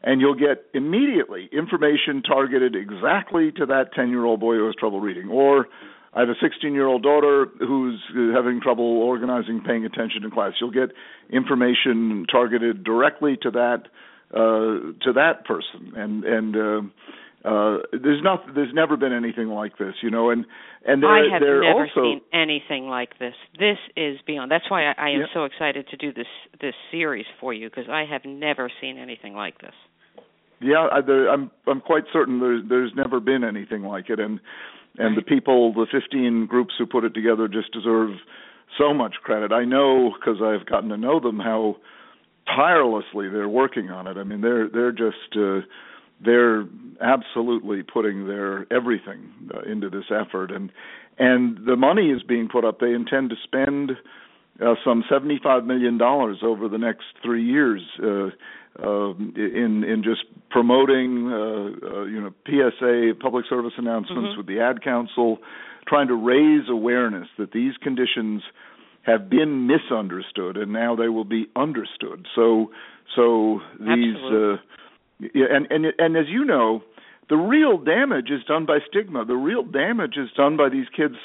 And 0.02 0.22
you'll 0.22 0.36
get 0.36 0.66
immediately 0.74 1.50
information 1.52 2.24
targeted 2.24 2.76
exactly 2.76 3.52
to 3.58 3.66
that 3.66 3.94
10 3.94 4.10
year 4.10 4.24
old 4.26 4.40
boy 4.40 4.56
who 4.56 4.66
has 4.66 4.76
trouble 4.76 5.02
reading. 5.02 5.30
Or 5.30 5.68
I 6.14 6.22
have 6.22 6.30
a 6.30 6.36
16 6.42 6.74
year 6.74 6.88
old 6.88 7.04
daughter 7.04 7.48
who's 7.60 8.02
having 8.34 8.62
trouble 8.62 8.86
organizing, 9.02 9.62
paying 9.66 9.86
attention 9.86 10.24
in 10.24 10.32
class. 10.32 10.54
You'll 10.60 10.72
get 10.72 10.90
information 11.30 12.26
targeted 12.32 12.84
directly 12.84 13.38
to 13.44 13.52
that 13.52 13.84
uh, 14.34 14.94
to 15.04 15.14
that 15.14 15.46
person, 15.46 15.94
and 15.96 16.24
and 16.24 16.56
uh, 16.56 16.82
uh, 17.46 17.78
there's 17.92 18.22
not 18.22 18.44
there's 18.54 18.74
never 18.74 18.98
been 18.98 19.14
anything 19.14 19.48
like 19.48 19.78
this, 19.78 19.94
you 20.04 20.12
know, 20.12 20.30
and 20.30 20.46
and 20.86 21.06
I 21.06 21.22
have 21.32 21.42
never 21.42 21.64
also, 21.64 22.02
seen 22.02 22.22
anything 22.34 22.88
like 22.88 23.18
this. 23.18 23.34
This 23.58 23.78
is 23.96 24.18
beyond. 24.28 24.52
That's 24.52 24.70
why 24.70 24.88
I, 24.88 24.94
I 24.98 25.10
am 25.12 25.22
yeah. 25.22 25.26
so 25.34 25.46
excited 25.46 25.88
to 25.90 25.98
do 25.98 26.12
this 26.12 26.28
this 26.60 26.74
series 26.92 27.26
for 27.40 27.54
you 27.54 27.70
because 27.70 27.90
I 27.90 28.04
have 28.10 28.26
never 28.26 28.70
seen 28.82 28.98
anything 28.98 29.36
like 29.36 29.60
this. 29.60 29.74
Yeah, 30.62 30.88
I, 30.92 31.00
there, 31.00 31.30
I'm 31.30 31.50
I'm 31.66 31.80
quite 31.80 32.04
certain 32.12 32.42
there's 32.42 32.64
there's 32.68 32.92
never 32.96 33.22
been 33.22 33.46
anything 33.46 33.84
like 33.84 34.10
it, 34.10 34.20
and 34.20 34.42
and 34.98 35.16
right. 35.16 35.26
the 35.26 35.36
people, 35.36 35.74
the 35.74 35.88
15 35.90 36.48
groups 36.48 36.74
who 36.78 36.86
put 36.86 37.06
it 37.06 37.14
together, 37.14 37.48
just 37.48 37.72
deserve 37.72 38.12
so 38.78 38.94
much 38.94 39.16
credit. 39.24 39.54
I 39.54 39.64
know 39.64 40.12
because 40.20 40.42
I've 40.44 40.66
gotten 40.66 40.90
to 40.90 40.98
know 40.98 41.22
them 41.22 41.40
how 41.40 41.78
tirelessly 42.54 43.30
they're 43.30 43.50
working 43.50 43.90
on 43.90 44.08
it. 44.08 44.18
I 44.18 44.24
mean, 44.24 44.42
they're 44.42 44.68
they're 44.68 44.92
just 44.92 45.38
uh, 45.38 45.62
they're 46.24 46.66
absolutely 47.02 47.84
putting 47.84 48.28
their 48.28 48.72
everything 48.72 49.32
uh, 49.54 49.62
into 49.70 49.90
this 49.90 50.06
effort, 50.12 50.52
and 50.52 50.72
and 51.18 51.66
the 51.66 51.76
money 51.76 52.10
is 52.10 52.24
being 52.24 52.48
put 52.48 52.66
up. 52.66 52.80
They 52.80 52.94
intend 52.94 53.30
to 53.30 53.36
spend 53.44 53.92
uh, 54.62 54.76
some 54.84 55.04
seventy-five 55.10 55.66
million 55.66 55.98
dollars 55.98 56.40
over 56.44 56.68
the 56.68 56.78
next 56.78 57.06
three 57.24 57.44
years 57.44 57.82
uh, 58.04 58.30
uh, 58.84 59.14
in 59.14 59.84
in 59.84 60.02
just 60.04 60.24
promoting, 60.50 61.28
uh, 61.32 61.88
uh, 61.88 62.04
you 62.06 62.22
know, 62.22 62.34
PSA 62.46 63.20
public 63.20 63.46
service 63.50 63.74
announcements 63.78 64.30
mm-hmm. 64.30 64.38
with 64.38 64.48
the 64.48 64.60
Ad 64.60 64.84
Council, 64.84 65.38
trying 65.88 66.08
to 66.08 66.16
raise 66.16 66.70
awareness 66.70 67.28
that 67.38 67.52
these 67.52 67.74
conditions 67.82 68.42
have 69.04 69.30
been 69.30 69.68
misunderstood 69.68 70.58
and 70.58 70.72
now 70.72 70.96
they 70.96 71.08
will 71.08 71.26
be 71.26 71.48
understood. 71.56 72.28
So 72.36 72.72
so 73.16 73.60
these 73.80 74.18
uh, 74.32 74.58
yeah, 75.20 75.46
and 75.52 75.68
and 75.70 75.86
and 75.98 76.18
as 76.18 76.26
you 76.28 76.46
know, 76.46 76.82
the 77.30 77.36
real 77.36 77.78
damage 77.78 78.30
is 78.30 78.44
done 78.48 78.66
by 78.66 78.80
stigma. 78.90 79.26
The 79.26 79.36
real 79.36 79.64
damage 79.64 80.16
is 80.18 80.30
done 80.36 80.58
by 80.58 80.70
these 80.70 80.88
kids 80.96 81.16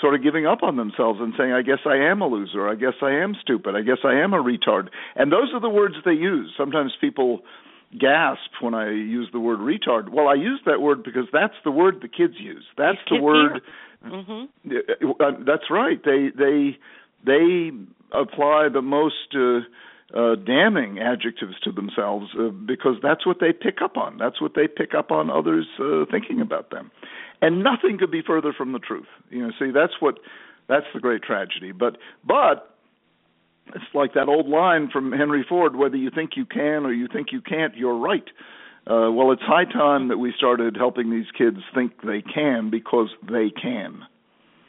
sort 0.00 0.14
of 0.14 0.22
giving 0.22 0.46
up 0.46 0.62
on 0.62 0.76
themselves 0.76 1.20
and 1.22 1.32
saying, 1.38 1.52
I 1.52 1.62
guess 1.62 1.78
I 1.86 1.96
am 1.96 2.20
a 2.20 2.26
loser. 2.26 2.68
I 2.68 2.74
guess 2.74 2.94
I 3.02 3.12
am 3.12 3.34
stupid. 3.40 3.74
I 3.74 3.80
guess 3.80 3.98
I 4.04 4.14
am 4.14 4.34
a 4.34 4.42
retard. 4.42 4.88
And 5.14 5.32
those 5.32 5.52
are 5.54 5.60
the 5.60 5.70
words 5.70 5.94
they 6.04 6.12
use. 6.12 6.52
Sometimes 6.56 6.92
people 7.00 7.40
gasp 7.98 8.50
when 8.60 8.74
I 8.74 8.90
use 8.90 9.28
the 9.32 9.40
word 9.40 9.60
retard. 9.60 10.10
Well, 10.10 10.28
I 10.28 10.34
use 10.34 10.60
that 10.66 10.80
word 10.80 11.02
because 11.02 11.26
that's 11.32 11.54
the 11.64 11.70
word 11.70 12.00
the 12.02 12.08
kids 12.08 12.34
use. 12.38 12.64
That's 12.76 12.98
the 13.10 13.20
word. 13.20 13.62
Mm-hmm. 14.04 15.10
Uh, 15.20 15.30
that's 15.46 15.70
right. 15.70 15.98
They 16.04 16.28
they 16.36 16.76
they 17.24 17.70
apply 18.12 18.68
the 18.72 18.82
most 18.82 19.34
uh, 19.34 19.60
uh, 20.14 20.36
damning 20.36 20.98
adjectives 20.98 21.58
to 21.64 21.72
themselves 21.72 22.26
uh, 22.38 22.48
because 22.48 22.96
that's 23.02 23.26
what 23.26 23.38
they 23.40 23.52
pick 23.52 23.82
up 23.82 23.96
on. 23.96 24.18
That's 24.18 24.40
what 24.40 24.54
they 24.54 24.68
pick 24.68 24.94
up 24.94 25.10
on 25.10 25.30
others 25.30 25.66
uh, 25.80 26.04
thinking 26.10 26.40
about 26.40 26.70
them, 26.70 26.90
and 27.42 27.62
nothing 27.62 27.98
could 27.98 28.10
be 28.10 28.22
further 28.22 28.52
from 28.52 28.72
the 28.72 28.78
truth. 28.78 29.08
You 29.30 29.42
know, 29.42 29.52
see, 29.58 29.70
that's 29.72 29.94
what 30.00 30.18
that's 30.68 30.86
the 30.94 31.00
great 31.00 31.22
tragedy. 31.22 31.72
But 31.72 31.98
but 32.24 32.76
it's 33.74 33.84
like 33.94 34.14
that 34.14 34.28
old 34.28 34.48
line 34.48 34.90
from 34.92 35.12
Henry 35.12 35.44
Ford: 35.48 35.74
whether 35.74 35.96
you 35.96 36.10
think 36.10 36.32
you 36.36 36.46
can 36.46 36.86
or 36.86 36.92
you 36.92 37.08
think 37.12 37.28
you 37.32 37.40
can't, 37.40 37.76
you're 37.76 37.98
right. 37.98 38.28
Uh, 38.88 39.10
well, 39.10 39.32
it's 39.32 39.42
high 39.42 39.64
time 39.64 40.08
that 40.08 40.18
we 40.18 40.32
started 40.36 40.76
helping 40.76 41.10
these 41.10 41.26
kids 41.36 41.58
think 41.74 41.92
they 42.02 42.22
can 42.22 42.70
because 42.70 43.08
they 43.28 43.50
can. 43.50 44.04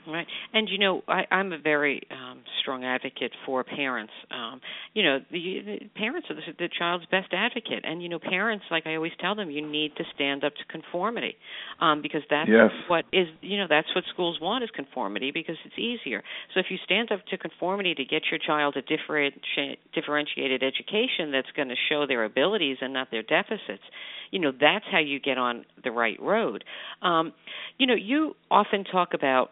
Right, 0.07 0.27
and 0.53 0.69
you 0.69 0.77
know, 0.77 1.01
I, 1.07 1.23
I'm 1.29 1.51
a 1.51 1.57
very 1.57 2.01
um, 2.11 2.39
strong 2.61 2.85
advocate 2.85 3.33
for 3.45 3.65
parents. 3.65 4.13
Um, 4.31 4.61
you 4.93 5.03
know, 5.03 5.19
the, 5.29 5.59
the 5.65 5.89
parents 5.97 6.29
are 6.29 6.35
the, 6.35 6.41
the 6.57 6.69
child's 6.79 7.05
best 7.07 7.33
advocate, 7.33 7.83
and 7.83 8.01
you 8.01 8.07
know, 8.07 8.17
parents, 8.17 8.63
like 8.71 8.87
I 8.87 8.95
always 8.95 9.11
tell 9.19 9.35
them, 9.35 9.51
you 9.51 9.67
need 9.67 9.97
to 9.97 10.05
stand 10.15 10.45
up 10.45 10.53
to 10.55 10.63
conformity, 10.71 11.35
um, 11.81 12.01
because 12.01 12.21
that's 12.29 12.49
yes. 12.49 12.71
what 12.87 13.03
is, 13.11 13.27
you 13.41 13.57
know, 13.57 13.65
that's 13.69 13.93
what 13.93 14.05
schools 14.13 14.39
want 14.41 14.63
is 14.63 14.69
conformity 14.73 15.31
because 15.31 15.57
it's 15.65 15.77
easier. 15.77 16.23
So 16.53 16.61
if 16.61 16.67
you 16.69 16.77
stand 16.85 17.11
up 17.11 17.25
to 17.31 17.37
conformity 17.37 17.93
to 17.95 18.05
get 18.05 18.23
your 18.31 18.39
child 18.39 18.77
a 18.77 18.81
differenti- 18.81 19.77
differentiated 19.93 20.63
education 20.63 21.31
that's 21.33 21.51
going 21.53 21.67
to 21.67 21.75
show 21.89 22.07
their 22.07 22.23
abilities 22.23 22.77
and 22.79 22.93
not 22.93 23.11
their 23.11 23.23
deficits, 23.23 23.83
you 24.31 24.39
know, 24.39 24.51
that's 24.51 24.85
how 24.89 24.99
you 24.99 25.19
get 25.19 25.37
on 25.37 25.65
the 25.83 25.91
right 25.91 26.21
road. 26.21 26.63
Um, 27.01 27.33
you 27.77 27.87
know, 27.87 27.95
you 27.95 28.35
often 28.49 28.83
talk 28.85 29.09
about 29.13 29.51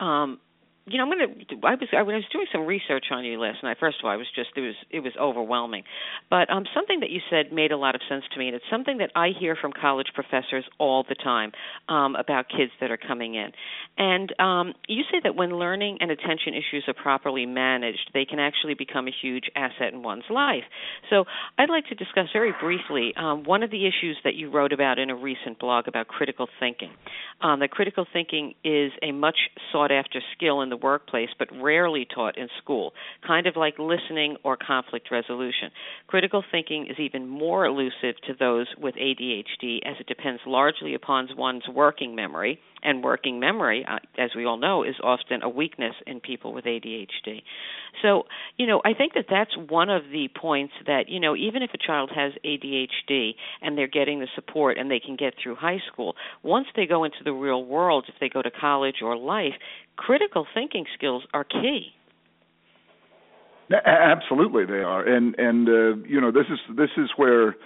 um, 0.00 0.40
you 0.86 0.98
know, 0.98 1.04
I'm 1.04 1.10
gonna. 1.10 1.32
I 1.64 1.74
was 1.76 1.88
I 1.96 2.02
was 2.02 2.24
doing 2.30 2.46
some 2.52 2.66
research 2.66 3.06
on 3.10 3.24
you 3.24 3.40
last 3.40 3.62
night. 3.62 3.78
First 3.80 3.98
of 4.00 4.04
all, 4.04 4.10
I 4.10 4.16
was 4.16 4.26
just 4.34 4.50
it 4.54 4.60
was 4.60 4.74
it 4.90 5.00
was 5.00 5.14
overwhelming, 5.18 5.84
but 6.28 6.50
um, 6.50 6.64
something 6.74 7.00
that 7.00 7.08
you 7.08 7.20
said 7.30 7.52
made 7.52 7.72
a 7.72 7.76
lot 7.78 7.94
of 7.94 8.02
sense 8.06 8.24
to 8.34 8.38
me, 8.38 8.48
and 8.48 8.54
it's 8.54 8.64
something 8.70 8.98
that 8.98 9.10
I 9.16 9.30
hear 9.38 9.56
from 9.56 9.72
college 9.72 10.08
professors 10.14 10.64
all 10.78 11.02
the 11.08 11.14
time 11.14 11.52
um, 11.88 12.16
about 12.16 12.46
kids 12.54 12.70
that 12.82 12.90
are 12.90 12.98
coming 12.98 13.34
in. 13.34 13.52
And 13.96 14.34
um, 14.38 14.74
you 14.86 15.04
say 15.10 15.20
that 15.24 15.34
when 15.34 15.56
learning 15.56 15.98
and 16.00 16.10
attention 16.10 16.52
issues 16.52 16.84
are 16.86 16.94
properly 16.94 17.46
managed, 17.46 18.10
they 18.12 18.26
can 18.26 18.38
actually 18.38 18.74
become 18.74 19.08
a 19.08 19.12
huge 19.22 19.44
asset 19.56 19.94
in 19.94 20.02
one's 20.02 20.24
life. 20.28 20.64
So 21.08 21.24
I'd 21.56 21.70
like 21.70 21.86
to 21.86 21.94
discuss 21.94 22.26
very 22.30 22.52
briefly 22.60 23.14
um, 23.16 23.44
one 23.44 23.62
of 23.62 23.70
the 23.70 23.86
issues 23.86 24.18
that 24.24 24.34
you 24.34 24.50
wrote 24.50 24.74
about 24.74 24.98
in 24.98 25.08
a 25.08 25.16
recent 25.16 25.58
blog 25.58 25.88
about 25.88 26.08
critical 26.08 26.46
thinking. 26.60 26.90
Um, 27.40 27.60
that 27.60 27.70
critical 27.70 28.06
thinking 28.12 28.54
is 28.64 28.92
a 29.02 29.12
much 29.12 29.36
sought 29.72 29.90
after 29.90 30.20
skill 30.36 30.60
in 30.60 30.70
the 30.70 30.73
workplace 30.76 31.30
but 31.38 31.48
rarely 31.60 32.06
taught 32.12 32.36
in 32.36 32.48
school, 32.62 32.92
kind 33.26 33.46
of 33.46 33.56
like 33.56 33.78
listening 33.78 34.36
or 34.44 34.56
conflict 34.56 35.08
resolution. 35.10 35.70
Critical 36.06 36.42
thinking 36.50 36.86
is 36.88 36.98
even 36.98 37.28
more 37.28 37.64
elusive 37.66 38.16
to 38.26 38.34
those 38.38 38.66
with 38.78 38.94
ADHD 38.94 39.78
as 39.84 39.96
it 40.00 40.06
depends 40.06 40.40
largely 40.46 40.94
upon 40.94 41.28
one's 41.36 41.68
working 41.68 42.14
memory, 42.14 42.60
and 42.84 43.02
working 43.02 43.40
memory, 43.40 43.84
uh, 43.88 43.98
as 44.18 44.30
we 44.36 44.44
all 44.44 44.58
know, 44.58 44.84
is 44.84 44.94
often 45.02 45.42
a 45.42 45.48
weakness 45.48 45.94
in 46.06 46.20
people 46.20 46.52
with 46.52 46.66
ADHD. 46.66 47.42
So, 48.02 48.24
you 48.58 48.66
know, 48.66 48.82
I 48.84 48.92
think 48.92 49.14
that 49.14 49.26
that's 49.30 49.56
one 49.56 49.88
of 49.88 50.02
the 50.12 50.28
points 50.38 50.74
that, 50.86 51.08
you 51.08 51.18
know, 51.18 51.34
even 51.34 51.62
if 51.62 51.70
a 51.72 51.78
child 51.78 52.10
has 52.14 52.32
ADHD 52.44 53.32
and 53.62 53.76
they're 53.76 53.88
getting 53.88 54.20
the 54.20 54.28
support 54.34 54.76
and 54.76 54.90
they 54.90 55.00
can 55.00 55.16
get 55.16 55.34
through 55.42 55.56
high 55.56 55.78
school, 55.90 56.14
once 56.42 56.66
they 56.76 56.86
go 56.86 57.04
into 57.04 57.24
the 57.24 57.32
real 57.32 57.64
world, 57.64 58.04
if 58.08 58.14
they 58.20 58.28
go 58.28 58.42
to 58.42 58.50
college 58.50 58.96
or 59.02 59.16
life, 59.16 59.54
critical 59.96 60.46
thinking 60.54 60.84
skills 60.94 61.24
are 61.32 61.44
key. 61.44 61.92
Absolutely, 63.86 64.66
they 64.66 64.82
are, 64.82 65.06
and 65.06 65.34
and 65.38 65.68
uh, 65.68 65.96
you 66.06 66.20
know 66.20 66.30
this 66.30 66.46
is 66.50 66.58
this 66.76 66.90
is 66.98 67.10
where 67.16 67.56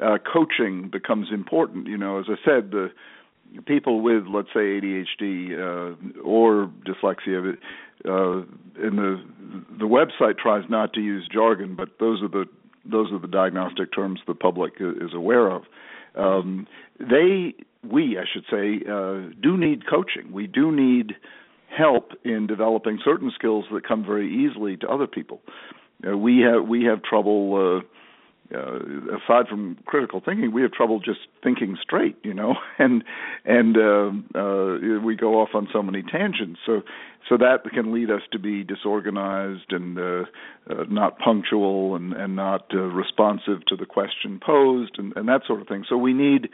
uh, 0.00 0.18
coaching 0.32 0.88
becomes 0.88 1.28
important. 1.32 1.88
You 1.88 1.98
know, 1.98 2.20
as 2.20 2.26
I 2.28 2.36
said, 2.44 2.70
the 2.70 2.92
people 3.66 4.02
with 4.02 4.24
let's 4.32 4.48
say 4.54 4.80
ADHD 4.80 5.52
uh, 5.58 6.20
or 6.22 6.70
dyslexia, 6.86 7.56
uh, 8.04 8.42
and 8.80 8.98
the 8.98 9.24
the 9.78 9.84
website 9.86 10.38
tries 10.38 10.64
not 10.70 10.92
to 10.92 11.00
use 11.00 11.28
jargon, 11.30 11.74
but 11.74 11.98
those 11.98 12.22
are 12.22 12.28
the 12.28 12.46
those 12.84 13.12
are 13.12 13.18
the 13.18 13.28
diagnostic 13.28 13.92
terms 13.92 14.20
the 14.26 14.34
public 14.34 14.74
is 14.78 15.12
aware 15.12 15.50
of. 15.50 15.62
Um, 16.14 16.66
they, 16.98 17.54
we, 17.88 18.18
I 18.18 18.24
should 18.30 18.44
say, 18.50 18.80
uh, 18.88 19.32
do 19.40 19.56
need 19.56 19.88
coaching. 19.88 20.32
We 20.32 20.46
do 20.46 20.72
need 20.72 21.14
help 21.76 22.12
in 22.24 22.46
developing 22.46 22.98
certain 23.04 23.30
skills 23.34 23.64
that 23.72 23.86
come 23.86 24.04
very 24.04 24.46
easily 24.46 24.76
to 24.78 24.88
other 24.88 25.06
people. 25.06 25.40
Uh, 26.06 26.16
we 26.16 26.40
have 26.40 26.66
we 26.66 26.84
have 26.84 27.02
trouble 27.02 27.80
uh, 27.80 27.86
aside 28.54 29.48
from 29.48 29.78
critical 29.86 30.20
thinking, 30.24 30.52
we 30.52 30.62
have 30.62 30.72
trouble 30.72 31.00
just 31.00 31.20
thinking 31.42 31.76
straight, 31.80 32.16
you 32.22 32.34
know, 32.34 32.54
and 32.78 33.04
and 33.44 33.76
uh, 33.76 34.38
uh, 34.38 35.00
we 35.00 35.16
go 35.16 35.40
off 35.40 35.50
on 35.54 35.68
so 35.72 35.82
many 35.82 36.02
tangents. 36.02 36.60
So 36.66 36.82
so 37.28 37.36
that 37.38 37.62
can 37.72 37.92
lead 37.92 38.10
us 38.10 38.22
to 38.32 38.38
be 38.38 38.64
disorganized 38.64 39.70
and 39.72 39.98
uh, 39.98 40.24
uh, 40.68 40.84
not 40.88 41.18
punctual 41.18 41.96
and 41.96 42.12
and 42.12 42.36
not 42.36 42.66
uh, 42.74 42.78
responsive 42.78 43.64
to 43.68 43.76
the 43.76 43.86
question 43.86 44.40
posed 44.44 44.98
and, 44.98 45.16
and 45.16 45.28
that 45.28 45.42
sort 45.46 45.60
of 45.60 45.68
thing. 45.68 45.84
So 45.88 45.96
we 45.96 46.12
need 46.12 46.48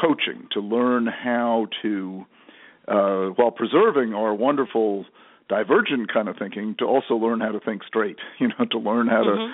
coaching 0.00 0.46
to 0.52 0.60
learn 0.60 1.06
how 1.06 1.66
to, 1.82 2.24
uh, 2.90 3.28
while 3.36 3.50
preserving 3.50 4.14
our 4.14 4.34
wonderful 4.34 5.06
divergent 5.48 6.12
kind 6.12 6.28
of 6.28 6.36
thinking, 6.36 6.74
to 6.78 6.84
also 6.84 7.14
learn 7.14 7.40
how 7.40 7.52
to 7.52 7.60
think 7.60 7.82
straight. 7.84 8.16
You 8.38 8.48
know, 8.48 8.64
to 8.70 8.78
learn 8.78 9.06
how 9.06 9.24
mm-hmm. 9.24 9.52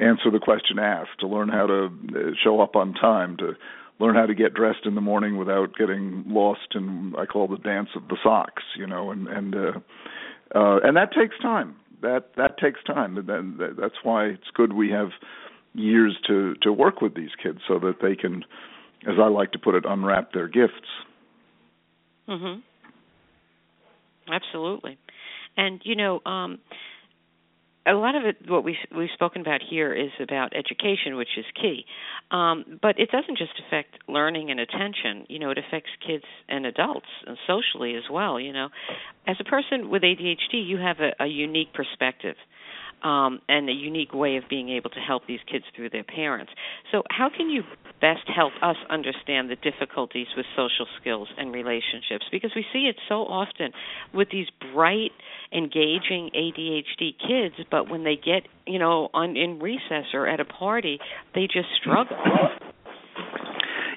to 0.00 0.04
answer 0.04 0.30
the 0.30 0.38
question 0.38 0.78
asked, 0.78 1.20
to 1.20 1.26
learn 1.26 1.48
how 1.48 1.66
to 1.66 1.86
uh, 1.86 2.18
show 2.42 2.60
up 2.60 2.76
on 2.76 2.94
time, 2.94 3.36
to 3.38 3.54
learn 3.98 4.14
how 4.14 4.26
to 4.26 4.34
get 4.34 4.54
dressed 4.54 4.84
in 4.84 4.94
the 4.94 5.00
morning 5.00 5.36
without 5.36 5.74
getting 5.76 6.24
lost 6.26 6.74
in 6.74 7.14
I 7.18 7.24
call 7.26 7.48
the 7.48 7.56
dance 7.56 7.88
of 7.96 8.08
the 8.08 8.16
socks, 8.22 8.62
you 8.76 8.86
know, 8.86 9.10
and 9.10 9.26
and 9.28 9.54
uh, 9.54 9.72
uh, 10.54 10.78
and 10.82 10.96
that 10.96 11.12
takes 11.12 11.36
time. 11.40 11.76
That 12.02 12.30
that 12.36 12.58
takes 12.58 12.82
time, 12.84 13.16
and 13.16 13.26
then 13.26 13.58
that's 13.80 13.96
why 14.02 14.26
it's 14.26 14.50
good 14.54 14.74
we 14.74 14.90
have 14.90 15.08
years 15.74 16.16
to 16.26 16.54
to 16.62 16.72
work 16.72 17.00
with 17.00 17.14
these 17.14 17.34
kids 17.42 17.60
so 17.66 17.78
that 17.78 17.96
they 18.02 18.14
can, 18.14 18.44
as 19.06 19.14
I 19.20 19.28
like 19.28 19.52
to 19.52 19.58
put 19.58 19.74
it, 19.74 19.84
unwrap 19.86 20.32
their 20.32 20.48
gifts. 20.48 20.90
Mhm. 22.28 22.62
Absolutely, 24.30 24.98
and 25.56 25.80
you 25.84 25.96
know. 25.96 26.20
um 26.26 26.58
a 27.88 27.92
lot 27.94 28.16
of 28.16 28.24
it, 28.24 28.36
what 28.50 28.64
we 28.64 28.76
we've 28.96 29.10
spoken 29.14 29.42
about 29.42 29.60
here, 29.62 29.94
is 29.94 30.10
about 30.20 30.52
education, 30.56 31.14
which 31.16 31.28
is 31.38 31.44
key. 31.54 31.84
Um, 32.32 32.80
but 32.82 32.98
it 32.98 33.10
doesn't 33.12 33.38
just 33.38 33.52
affect 33.64 33.94
learning 34.08 34.50
and 34.50 34.58
attention. 34.58 35.24
You 35.28 35.38
know, 35.38 35.50
it 35.52 35.58
affects 35.58 35.90
kids 36.04 36.24
and 36.48 36.66
adults 36.66 37.06
and 37.26 37.38
socially 37.46 37.94
as 37.94 38.02
well. 38.10 38.40
You 38.40 38.52
know, 38.52 38.70
as 39.28 39.36
a 39.38 39.44
person 39.44 39.88
with 39.88 40.02
ADHD, 40.02 40.66
you 40.66 40.78
have 40.78 40.96
a, 40.98 41.12
a 41.22 41.26
unique 41.28 41.72
perspective 41.74 42.34
um, 43.02 43.40
and 43.48 43.68
a 43.68 43.72
unique 43.72 44.12
way 44.12 44.36
of 44.36 44.44
being 44.48 44.70
able 44.70 44.90
to 44.90 45.00
help 45.00 45.26
these 45.26 45.40
kids 45.50 45.64
through 45.74 45.90
their 45.90 46.04
parents. 46.04 46.52
So, 46.92 47.02
how 47.10 47.30
can 47.34 47.50
you 47.50 47.62
best 48.00 48.28
help 48.34 48.52
us 48.62 48.76
understand 48.90 49.50
the 49.50 49.56
difficulties 49.56 50.26
with 50.36 50.46
social 50.56 50.86
skills 51.00 51.28
and 51.38 51.52
relationships? 51.52 52.26
Because 52.30 52.52
we 52.54 52.64
see 52.72 52.86
it 52.86 52.96
so 53.08 53.22
often 53.22 53.72
with 54.12 54.28
these 54.30 54.48
bright, 54.72 55.12
engaging 55.52 56.30
ADHD 56.34 57.14
kids, 57.18 57.54
but 57.70 57.90
when 57.90 58.04
they 58.04 58.16
get, 58.16 58.48
you 58.66 58.78
know, 58.78 59.08
on 59.14 59.36
in 59.36 59.58
recess 59.58 60.06
or 60.12 60.26
at 60.26 60.40
a 60.40 60.44
party, 60.44 60.98
they 61.34 61.46
just 61.46 61.68
struggle 61.80 62.16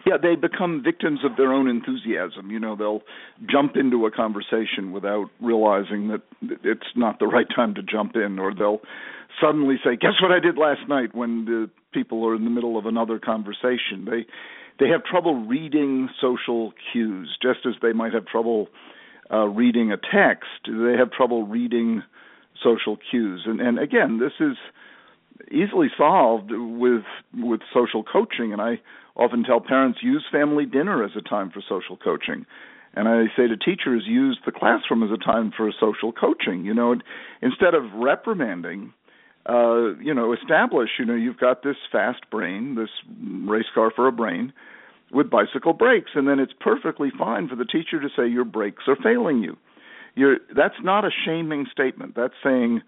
yeah, 0.06 0.18
they 0.22 0.36
become 0.36 0.82
victims 0.84 1.20
of 1.24 1.36
their 1.38 1.51
own 1.51 1.68
enthusiasm. 1.68 2.51
You 2.51 2.60
know, 2.60 2.75
they'll 2.75 3.01
jump 3.50 3.75
into 3.75 4.06
a 4.06 4.12
conversation 4.12 4.91
without 4.91 5.29
realizing 5.41 6.10
that 6.10 6.22
it's 6.63 6.88
not 6.96 7.20
the 7.20 7.27
right 7.27 7.48
time 7.53 7.75
to 7.75 7.84
jump 7.84 8.15
in, 8.15 8.39
or 8.39 8.53
they'll 8.53 8.82
suddenly 9.41 9.75
say, 9.84 9.96
"Guess 9.96 10.22
what 10.22 10.32
I 10.32 10.39
did 10.39 10.58
last 10.58 10.88
night?" 10.88 11.13
When 11.13 11.46
the 11.46 11.70
people 11.91 12.25
are 12.25 12.36
in 12.36 12.44
the 12.44 12.50
middle 12.50 12.77
of 12.77 12.86
another 12.86 13.20
conversation, 13.20 14.06
they 14.06 14.25
they 14.79 14.89
have 14.89 15.03
trouble 15.03 15.46
reading 15.46 16.10
social 16.22 16.74
cues, 16.91 17.38
just 17.41 17.65
as 17.65 17.74
they 17.82 17.94
might 17.94 18.13
have 18.13 18.25
trouble 18.25 18.70
uh, 19.32 19.46
reading 19.46 19.91
a 19.91 19.98
text. 19.98 20.65
They 20.65 20.96
have 20.98 21.12
trouble 21.12 21.46
reading 21.46 22.03
social 22.63 22.98
cues, 22.98 23.44
and 23.46 23.60
and 23.60 23.79
again, 23.79 24.20
this 24.20 24.34
is 24.39 24.58
easily 25.51 25.88
solved 25.98 26.51
with 26.51 27.03
with 27.34 27.62
social 27.74 28.03
coaching 28.03 28.51
and 28.53 28.62
I 28.62 28.79
often 29.15 29.43
tell 29.43 29.60
parents 29.60 30.00
use 30.01 30.25
family 30.31 30.65
dinner 30.65 31.03
as 31.03 31.12
a 31.17 31.22
time 31.22 31.51
for 31.51 31.62
social 31.67 31.98
coaching. 31.98 32.46
And 32.96 33.08
I 33.08 33.25
say 33.38 33.48
to 33.48 33.58
teachers, 33.58 34.03
use 34.08 34.39
the 34.46 34.51
classroom 34.51 35.03
as 35.03 35.10
a 35.12 35.24
time 35.24 35.51
for 35.55 35.72
social 35.79 36.12
coaching. 36.12 36.65
You 36.65 36.74
know, 36.74 36.96
instead 37.41 37.75
of 37.75 37.84
reprimanding, 37.93 38.93
uh, 39.48 39.96
you 40.01 40.13
know, 40.13 40.34
establish, 40.34 40.89
you 40.98 41.05
know, 41.05 41.15
you've 41.15 41.38
got 41.38 41.63
this 41.63 41.75
fast 41.91 42.29
brain, 42.31 42.75
this 42.75 42.89
race 43.48 43.67
car 43.74 43.91
for 43.96 44.08
a 44.08 44.12
brain 44.12 44.53
with 45.12 45.29
bicycle 45.29 45.74
brakes, 45.74 46.12
and 46.15 46.27
then 46.27 46.39
it's 46.39 46.53
perfectly 46.60 47.10
fine 47.17 47.48
for 47.48 47.55
the 47.55 47.65
teacher 47.65 48.00
to 48.00 48.10
say 48.15 48.27
your 48.27 48.46
brakes 48.46 48.84
are 48.88 48.98
failing 49.03 49.43
you. 49.43 49.58
You're, 50.15 50.38
that's 50.56 50.75
not 50.82 51.06
a 51.06 51.10
shaming 51.25 51.67
statement. 51.71 52.15
That's 52.15 52.34
saying, 52.43 52.82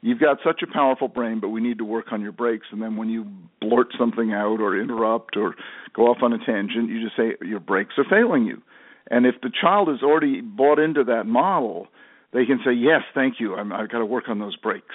you've 0.00 0.20
got 0.20 0.38
such 0.44 0.62
a 0.62 0.72
powerful 0.72 1.08
brain, 1.08 1.40
but 1.40 1.48
we 1.48 1.60
need 1.60 1.78
to 1.78 1.84
work 1.84 2.06
on 2.12 2.20
your 2.20 2.32
brakes. 2.32 2.66
And 2.70 2.82
then 2.82 2.96
when 2.96 3.08
you 3.08 3.26
blurt 3.60 3.88
something 3.98 4.32
out 4.32 4.60
or 4.60 4.80
interrupt 4.80 5.36
or 5.36 5.54
go 5.94 6.04
off 6.04 6.18
on 6.22 6.32
a 6.32 6.38
tangent, 6.38 6.88
you 6.88 7.02
just 7.02 7.16
say 7.16 7.34
your 7.46 7.60
brakes 7.60 7.94
are 7.98 8.04
failing 8.08 8.44
you. 8.44 8.62
And 9.10 9.26
if 9.26 9.36
the 9.42 9.50
child 9.50 9.88
has 9.88 10.02
already 10.02 10.40
bought 10.40 10.78
into 10.78 11.04
that 11.04 11.26
model, 11.26 11.88
they 12.32 12.44
can 12.44 12.60
say, 12.64 12.72
"Yes, 12.72 13.02
thank 13.14 13.38
you. 13.38 13.54
I'm, 13.54 13.72
I've 13.72 13.88
got 13.88 13.98
to 13.98 14.06
work 14.06 14.28
on 14.28 14.38
those 14.38 14.56
brakes." 14.56 14.94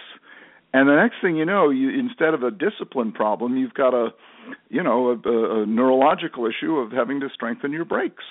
And 0.73 0.87
the 0.87 0.95
next 0.95 1.15
thing 1.21 1.35
you 1.35 1.45
know, 1.45 1.69
you 1.69 1.89
instead 1.89 2.33
of 2.33 2.43
a 2.43 2.51
discipline 2.51 3.11
problem, 3.11 3.57
you've 3.57 3.73
got 3.73 3.93
a, 3.93 4.09
you 4.69 4.83
know, 4.83 5.09
a, 5.09 5.29
a, 5.29 5.63
a 5.63 5.65
neurological 5.65 6.45
issue 6.45 6.77
of 6.77 6.91
having 6.91 7.19
to 7.21 7.29
strengthen 7.33 7.71
your 7.71 7.85
brakes. 7.85 8.23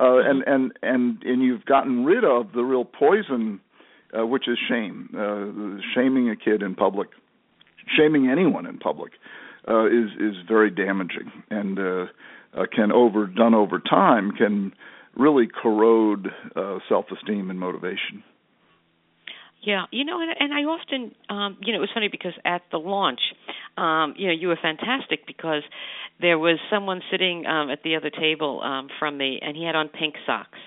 Uh, 0.00 0.18
and 0.18 0.42
and 0.46 0.72
and 0.82 1.22
and 1.22 1.42
you've 1.42 1.64
gotten 1.64 2.04
rid 2.04 2.24
of 2.24 2.52
the 2.52 2.62
real 2.62 2.84
poison 2.84 3.60
uh, 4.18 4.26
which 4.26 4.48
is 4.48 4.58
shame. 4.68 5.08
Uh, 5.14 5.80
shaming 5.94 6.30
a 6.30 6.36
kid 6.36 6.62
in 6.62 6.74
public, 6.74 7.08
shaming 7.96 8.28
anyone 8.28 8.66
in 8.66 8.78
public, 8.78 9.12
uh, 9.68 9.86
is 9.86 10.10
is 10.18 10.36
very 10.48 10.70
damaging 10.70 11.30
and 11.50 11.78
uh, 11.78 12.06
uh, 12.54 12.66
can 12.74 12.92
over 12.92 13.26
done 13.26 13.54
over 13.54 13.78
time 13.78 14.32
can 14.32 14.72
really 15.16 15.46
corrode 15.46 16.28
uh, 16.56 16.78
self-esteem 16.88 17.50
and 17.50 17.58
motivation. 17.58 18.22
Yeah, 19.62 19.84
you 19.90 20.04
know, 20.04 20.20
and, 20.22 20.30
and 20.38 20.54
I 20.54 20.62
often, 20.62 21.14
um, 21.28 21.58
you 21.60 21.72
know, 21.72 21.78
it 21.78 21.80
was 21.80 21.90
funny 21.92 22.08
because 22.08 22.32
at 22.46 22.62
the 22.70 22.78
launch, 22.78 23.20
um, 23.76 24.14
you 24.16 24.28
know, 24.28 24.32
you 24.32 24.48
were 24.48 24.58
fantastic 24.60 25.26
because 25.26 25.62
there 26.18 26.38
was 26.38 26.58
someone 26.70 27.02
sitting 27.10 27.44
um, 27.44 27.68
at 27.68 27.82
the 27.82 27.96
other 27.96 28.08
table 28.08 28.62
um, 28.62 28.88
from 28.98 29.18
me, 29.18 29.38
and 29.42 29.56
he 29.56 29.64
had 29.64 29.74
on 29.74 29.88
pink 29.88 30.14
socks, 30.24 30.58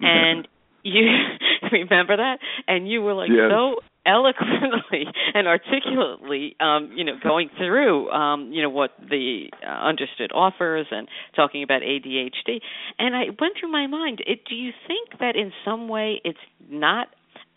and 0.00 0.48
you 0.82 1.06
remember 1.72 2.16
that 2.16 2.38
and 2.66 2.88
you 2.88 3.02
were 3.02 3.14
like 3.14 3.30
yes. 3.30 3.50
so 3.50 3.76
eloquently 4.06 5.04
and 5.34 5.46
articulately 5.46 6.56
um 6.60 6.90
you 6.94 7.04
know 7.04 7.14
going 7.22 7.50
through 7.58 8.10
um 8.10 8.50
you 8.52 8.62
know 8.62 8.70
what 8.70 8.92
the 8.98 9.50
uh, 9.64 9.68
understood 9.68 10.32
offers 10.32 10.86
and 10.90 11.08
talking 11.36 11.62
about 11.62 11.82
ADHD 11.82 12.60
and 12.98 13.14
I 13.14 13.24
went 13.38 13.54
through 13.60 13.70
my 13.70 13.86
mind 13.86 14.20
it, 14.26 14.40
do 14.48 14.54
you 14.54 14.72
think 14.86 15.20
that 15.20 15.36
in 15.36 15.52
some 15.64 15.88
way 15.88 16.20
it's 16.24 16.38
not 16.70 17.08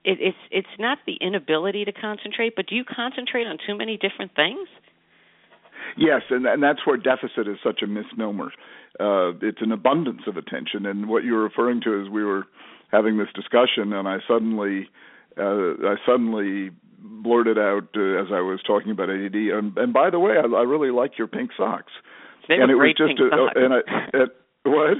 it, 0.04 0.18
it's 0.20 0.38
it's 0.52 0.80
not 0.80 0.98
the 1.06 1.18
inability 1.22 1.86
to 1.86 1.94
concentrate 1.94 2.56
but 2.56 2.68
do 2.68 2.76
you 2.76 2.84
concentrate 2.84 3.48
on 3.48 3.58
too 3.66 3.78
many 3.78 3.98
different 3.98 4.36
things 4.36 4.68
Yes, 5.98 6.22
and 6.30 6.46
and 6.46 6.64
that's 6.64 6.80
where 6.86 6.98
deficit 6.98 7.48
is 7.48 7.58
such 7.64 7.82
a 7.84 7.88
misnomer. 7.88 8.52
Uh, 9.00 9.34
it's 9.42 9.62
an 9.62 9.72
abundance 9.72 10.22
of 10.28 10.38
attention, 10.38 10.86
and 10.86 11.08
what 11.08 11.24
you're 11.24 11.44
referring 11.44 11.82
to 11.82 12.02
is 12.02 12.10
we 12.10 12.24
were 12.24 12.46
having 12.94 13.18
this 13.18 13.28
discussion, 13.36 13.92
and 13.92 14.08
I 14.08 14.18
suddenly 14.28 14.88
uh, 15.38 15.74
I 15.84 15.96
suddenly 16.06 16.70
blurted 17.00 17.58
out 17.58 17.90
uh, 17.98 18.22
as 18.22 18.28
I 18.32 18.40
was 18.40 18.60
talking 18.66 18.92
about 18.92 19.10
ADD. 19.10 19.36
And, 19.36 19.76
and 19.78 19.92
by 19.92 20.10
the 20.10 20.20
way, 20.20 20.34
I, 20.38 20.46
I 20.46 20.62
really 20.64 20.92
like 20.92 21.18
your 21.18 21.28
pink 21.28 21.50
socks. 21.58 21.92
They 22.48 22.56
and 22.56 22.72
were 22.72 22.86
it 22.86 22.96
great 22.96 22.96
was 23.00 23.10
just 23.10 23.20
pink 23.20 23.34
a, 23.34 23.36
socks. 23.36 23.54
and 23.58 23.74
I 23.74 23.80
and, 24.14 24.30
what? 24.64 24.98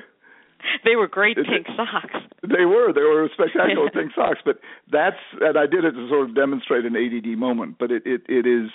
They 0.84 0.96
were 0.96 1.08
great 1.08 1.38
It- 1.38 1.46
pink 1.46 1.68
socks. 1.78 2.16
They 2.42 2.66
were. 2.66 2.92
They 2.92 3.02
were 3.02 3.30
spectacular 3.34 3.90
pink 3.94 4.12
socks. 4.16 4.40
But 4.44 4.58
that's 4.92 5.22
and 5.40 5.58
I 5.58 5.68
did 5.68 5.86
it 5.86 5.92
to 5.92 6.10
sort 6.10 6.30
of 6.30 6.36
demonstrate 6.36 6.86
an 6.86 6.96
ADD 6.98 7.38
moment. 7.38 7.78
But 7.80 7.92
it 7.92 8.04
it 8.06 8.22
it 8.28 8.46
is 8.48 8.70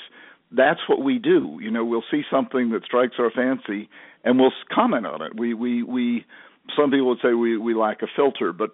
that's 0.53 0.81
what 0.89 1.03
we 1.03 1.19
do. 1.19 1.59
You 1.61 1.71
know, 1.71 1.85
we'll 1.85 2.05
see 2.11 2.23
something 2.31 2.71
that 2.71 2.85
strikes 2.85 3.17
our 3.19 3.31
fancy 3.31 3.89
and 4.25 4.39
we'll 4.39 4.53
comment 4.75 5.07
on 5.07 5.21
it. 5.23 5.37
We 5.37 5.53
we 5.55 5.83
we 5.83 6.25
some 6.77 6.91
people 6.91 7.09
would 7.09 7.19
say 7.23 7.33
we 7.35 7.57
we 7.59 7.75
lack 7.75 8.03
a 8.03 8.07
filter, 8.15 8.53
but 8.53 8.71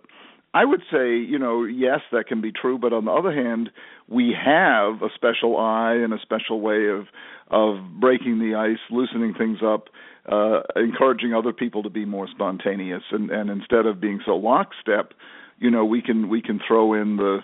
I 0.54 0.64
would 0.64 0.82
say, 0.90 1.16
you 1.16 1.36
know, 1.36 1.64
yes, 1.64 1.98
that 2.12 2.28
can 2.28 2.40
be 2.40 2.52
true, 2.52 2.78
but 2.78 2.92
on 2.92 3.06
the 3.06 3.10
other 3.10 3.32
hand, 3.32 3.70
we 4.08 4.32
have 4.32 5.02
a 5.02 5.08
special 5.12 5.56
eye 5.58 5.94
and 5.94 6.14
a 6.14 6.18
special 6.22 6.60
way 6.60 6.86
of 6.86 7.06
of 7.50 8.00
breaking 8.00 8.38
the 8.38 8.54
ice, 8.54 8.78
loosening 8.90 9.34
things 9.34 9.58
up, 9.62 9.88
uh, 10.30 10.60
encouraging 10.76 11.34
other 11.34 11.52
people 11.52 11.82
to 11.82 11.90
be 11.90 12.06
more 12.06 12.26
spontaneous, 12.28 13.02
and, 13.10 13.30
and 13.30 13.50
instead 13.50 13.84
of 13.84 14.00
being 14.00 14.20
so 14.24 14.32
lockstep, 14.36 15.12
you 15.58 15.70
know, 15.70 15.84
we 15.84 16.00
can 16.00 16.28
we 16.28 16.40
can 16.40 16.60
throw 16.66 16.94
in 16.94 17.16
the 17.16 17.40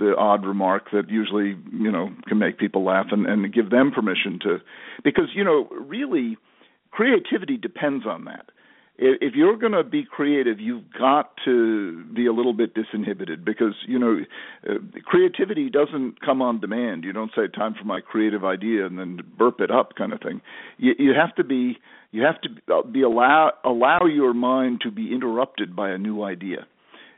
the 0.00 0.14
odd 0.16 0.44
remark 0.44 0.90
that 0.92 1.08
usually 1.08 1.56
you 1.72 1.92
know 1.92 2.10
can 2.26 2.38
make 2.38 2.58
people 2.58 2.84
laugh 2.84 3.06
and, 3.12 3.24
and 3.26 3.54
give 3.54 3.70
them 3.70 3.92
permission 3.92 4.38
to, 4.42 4.58
because 5.04 5.28
you 5.32 5.44
know 5.44 5.68
really 5.70 6.36
creativity 6.90 7.56
depends 7.56 8.04
on 8.04 8.24
that 8.24 8.50
if 8.98 9.34
you're 9.36 9.56
going 9.56 9.72
to 9.72 9.84
be 9.84 10.04
creative, 10.04 10.58
you've 10.58 10.92
got 10.98 11.32
to 11.44 12.04
be 12.14 12.26
a 12.26 12.32
little 12.32 12.52
bit 12.52 12.74
disinhibited 12.74 13.44
because 13.44 13.74
you 13.86 13.98
know 13.98 14.18
uh, 14.68 14.74
creativity 15.04 15.70
doesn't 15.70 16.20
come 16.20 16.42
on 16.42 16.60
demand. 16.60 17.04
You 17.04 17.12
don't 17.12 17.30
say 17.34 17.46
time 17.46 17.74
for 17.78 17.84
my 17.84 18.00
creative 18.00 18.44
idea 18.44 18.86
and 18.86 18.98
then 18.98 19.20
burp 19.38 19.60
it 19.60 19.70
up 19.70 19.94
kind 19.96 20.12
of 20.12 20.20
thing. 20.20 20.40
You, 20.78 20.94
you 20.98 21.12
have 21.14 21.34
to 21.36 21.44
be 21.44 21.78
you 22.10 22.22
have 22.24 22.40
to 22.40 22.82
be 22.90 23.02
allow 23.02 23.52
allow 23.64 24.00
your 24.06 24.34
mind 24.34 24.80
to 24.82 24.90
be 24.90 25.12
interrupted 25.14 25.76
by 25.76 25.90
a 25.90 25.98
new 25.98 26.24
idea, 26.24 26.66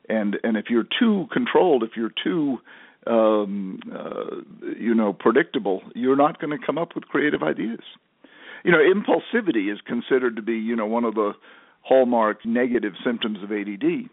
and 0.09 0.37
and 0.43 0.59
if 0.59 0.67
you're 0.69 0.89
too 0.99 1.27
controlled, 1.33 1.83
if 1.83 1.93
you're 1.97 2.13
too 2.23 2.59
um, 3.07 3.81
uh, 3.91 4.37
you 4.79 4.95
know 4.95 5.15
predictable, 5.15 5.81
you're 5.95 6.17
not 6.17 6.41
going 6.41 6.57
to 6.57 6.65
come 6.65 6.77
up 6.77 6.95
with 6.95 7.05
creative 7.05 7.43
ideas 7.43 7.81
you 8.63 8.71
know 8.71 8.77
impulsivity 8.77 9.73
is 9.73 9.79
considered 9.87 10.37
to 10.37 10.43
be 10.43 10.53
you 10.53 10.77
know 10.77 10.85
one 10.85 11.05
of 11.05 11.15
the 11.15 11.33
hallmark 11.91 12.47
negative 12.47 12.93
symptoms 13.05 13.39
of 13.43 13.51
ADD. 13.51 14.09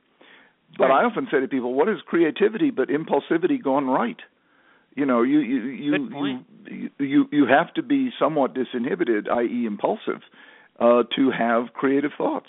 But 0.77 0.85
right. 0.85 1.01
I 1.01 1.05
often 1.05 1.27
say 1.31 1.39
to 1.39 1.47
people, 1.47 1.75
what 1.75 1.87
is 1.87 1.97
creativity 2.05 2.71
but 2.71 2.89
impulsivity 2.89 3.63
gone 3.63 3.85
right? 3.85 4.17
You 4.95 5.05
know, 5.05 5.21
you 5.21 5.39
you 5.39 5.59
you 5.67 6.39
you, 6.65 6.89
you 6.97 7.25
you 7.31 7.45
have 7.45 7.71
to 7.75 7.83
be 7.83 8.09
somewhat 8.19 8.55
disinhibited, 8.55 9.29
i.e., 9.29 9.65
impulsive, 9.67 10.21
uh, 10.79 11.03
to 11.15 11.29
have 11.29 11.73
creative 11.75 12.11
thoughts. 12.17 12.47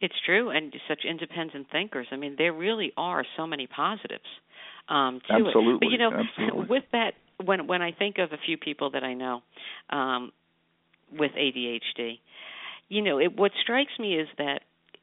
It's 0.00 0.14
true, 0.26 0.50
and 0.50 0.74
such 0.88 1.02
independent 1.08 1.68
thinkers. 1.70 2.08
I 2.10 2.16
mean, 2.16 2.34
there 2.36 2.52
really 2.52 2.92
are 2.96 3.24
so 3.36 3.46
many 3.46 3.68
positives 3.68 4.24
um, 4.88 5.20
to 5.28 5.34
absolutely, 5.34 5.74
it. 5.74 5.80
But 5.80 5.86
you 5.86 5.98
know, 5.98 6.10
absolutely. 6.12 6.66
with 6.68 6.84
that, 6.90 7.12
when 7.44 7.68
when 7.68 7.80
I 7.80 7.92
think 7.92 8.18
of 8.18 8.32
a 8.32 8.38
few 8.44 8.56
people 8.58 8.90
that 8.90 9.04
I 9.04 9.14
know 9.14 9.42
um, 9.90 10.32
with 11.12 11.30
ADHD, 11.32 12.18
you 12.88 13.02
know, 13.02 13.18
it, 13.18 13.36
what 13.36 13.52
strikes 13.62 13.92
me 13.98 14.14
is 14.14 14.28
that 14.38 14.60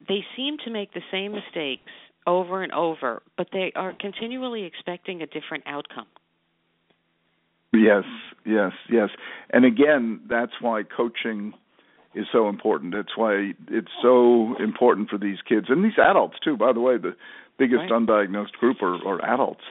they 0.08 0.24
seem 0.36 0.56
to 0.64 0.70
make 0.70 0.92
the 0.92 1.02
same 1.10 1.32
mistakes 1.32 1.90
over 2.26 2.62
and 2.62 2.72
over, 2.72 3.22
but 3.36 3.48
they 3.52 3.72
are 3.76 3.94
continually 3.98 4.64
expecting 4.64 5.22
a 5.22 5.26
different 5.26 5.64
outcome. 5.66 6.06
Yes, 7.72 8.04
yes, 8.44 8.72
yes. 8.90 9.10
And 9.50 9.64
again, 9.64 10.20
that's 10.28 10.52
why 10.60 10.82
coaching 10.82 11.52
is 12.14 12.26
so 12.32 12.48
important. 12.48 12.94
That's 12.94 13.16
why 13.16 13.52
it's 13.68 13.90
so 14.02 14.56
important 14.58 15.10
for 15.10 15.18
these 15.18 15.38
kids 15.46 15.66
and 15.68 15.84
these 15.84 15.98
adults 15.98 16.36
too. 16.42 16.56
By 16.56 16.72
the 16.72 16.80
way, 16.80 16.96
the 16.96 17.14
biggest 17.58 17.90
right. 17.90 17.92
undiagnosed 17.92 18.52
group 18.52 18.78
are, 18.82 18.96
are 19.06 19.22
adults 19.32 19.64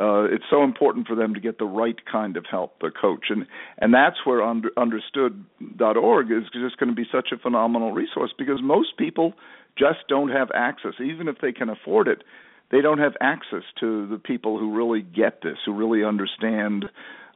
uh, 0.00 0.24
it's 0.24 0.44
so 0.50 0.64
important 0.64 1.06
for 1.06 1.14
them 1.14 1.34
to 1.34 1.40
get 1.40 1.58
the 1.58 1.64
right 1.64 1.96
kind 2.10 2.36
of 2.36 2.44
help, 2.50 2.80
the 2.80 2.90
coach, 2.90 3.26
and 3.30 3.46
and 3.78 3.94
that's 3.94 4.16
where 4.24 4.42
under, 4.42 4.70
understood.org 4.76 6.30
is 6.32 6.44
just 6.52 6.78
going 6.78 6.88
to 6.88 6.94
be 6.94 7.06
such 7.12 7.28
a 7.32 7.38
phenomenal 7.38 7.92
resource 7.92 8.32
because 8.36 8.58
most 8.62 8.96
people 8.98 9.34
just 9.78 10.00
don't 10.08 10.30
have 10.30 10.48
access, 10.54 10.94
even 11.04 11.28
if 11.28 11.36
they 11.40 11.52
can 11.52 11.68
afford 11.68 12.08
it. 12.08 12.22
They 12.70 12.80
don't 12.80 12.98
have 12.98 13.12
access 13.20 13.62
to 13.80 14.08
the 14.08 14.18
people 14.18 14.58
who 14.58 14.74
really 14.74 15.02
get 15.02 15.42
this, 15.42 15.58
who 15.64 15.72
really 15.72 16.02
understand 16.02 16.86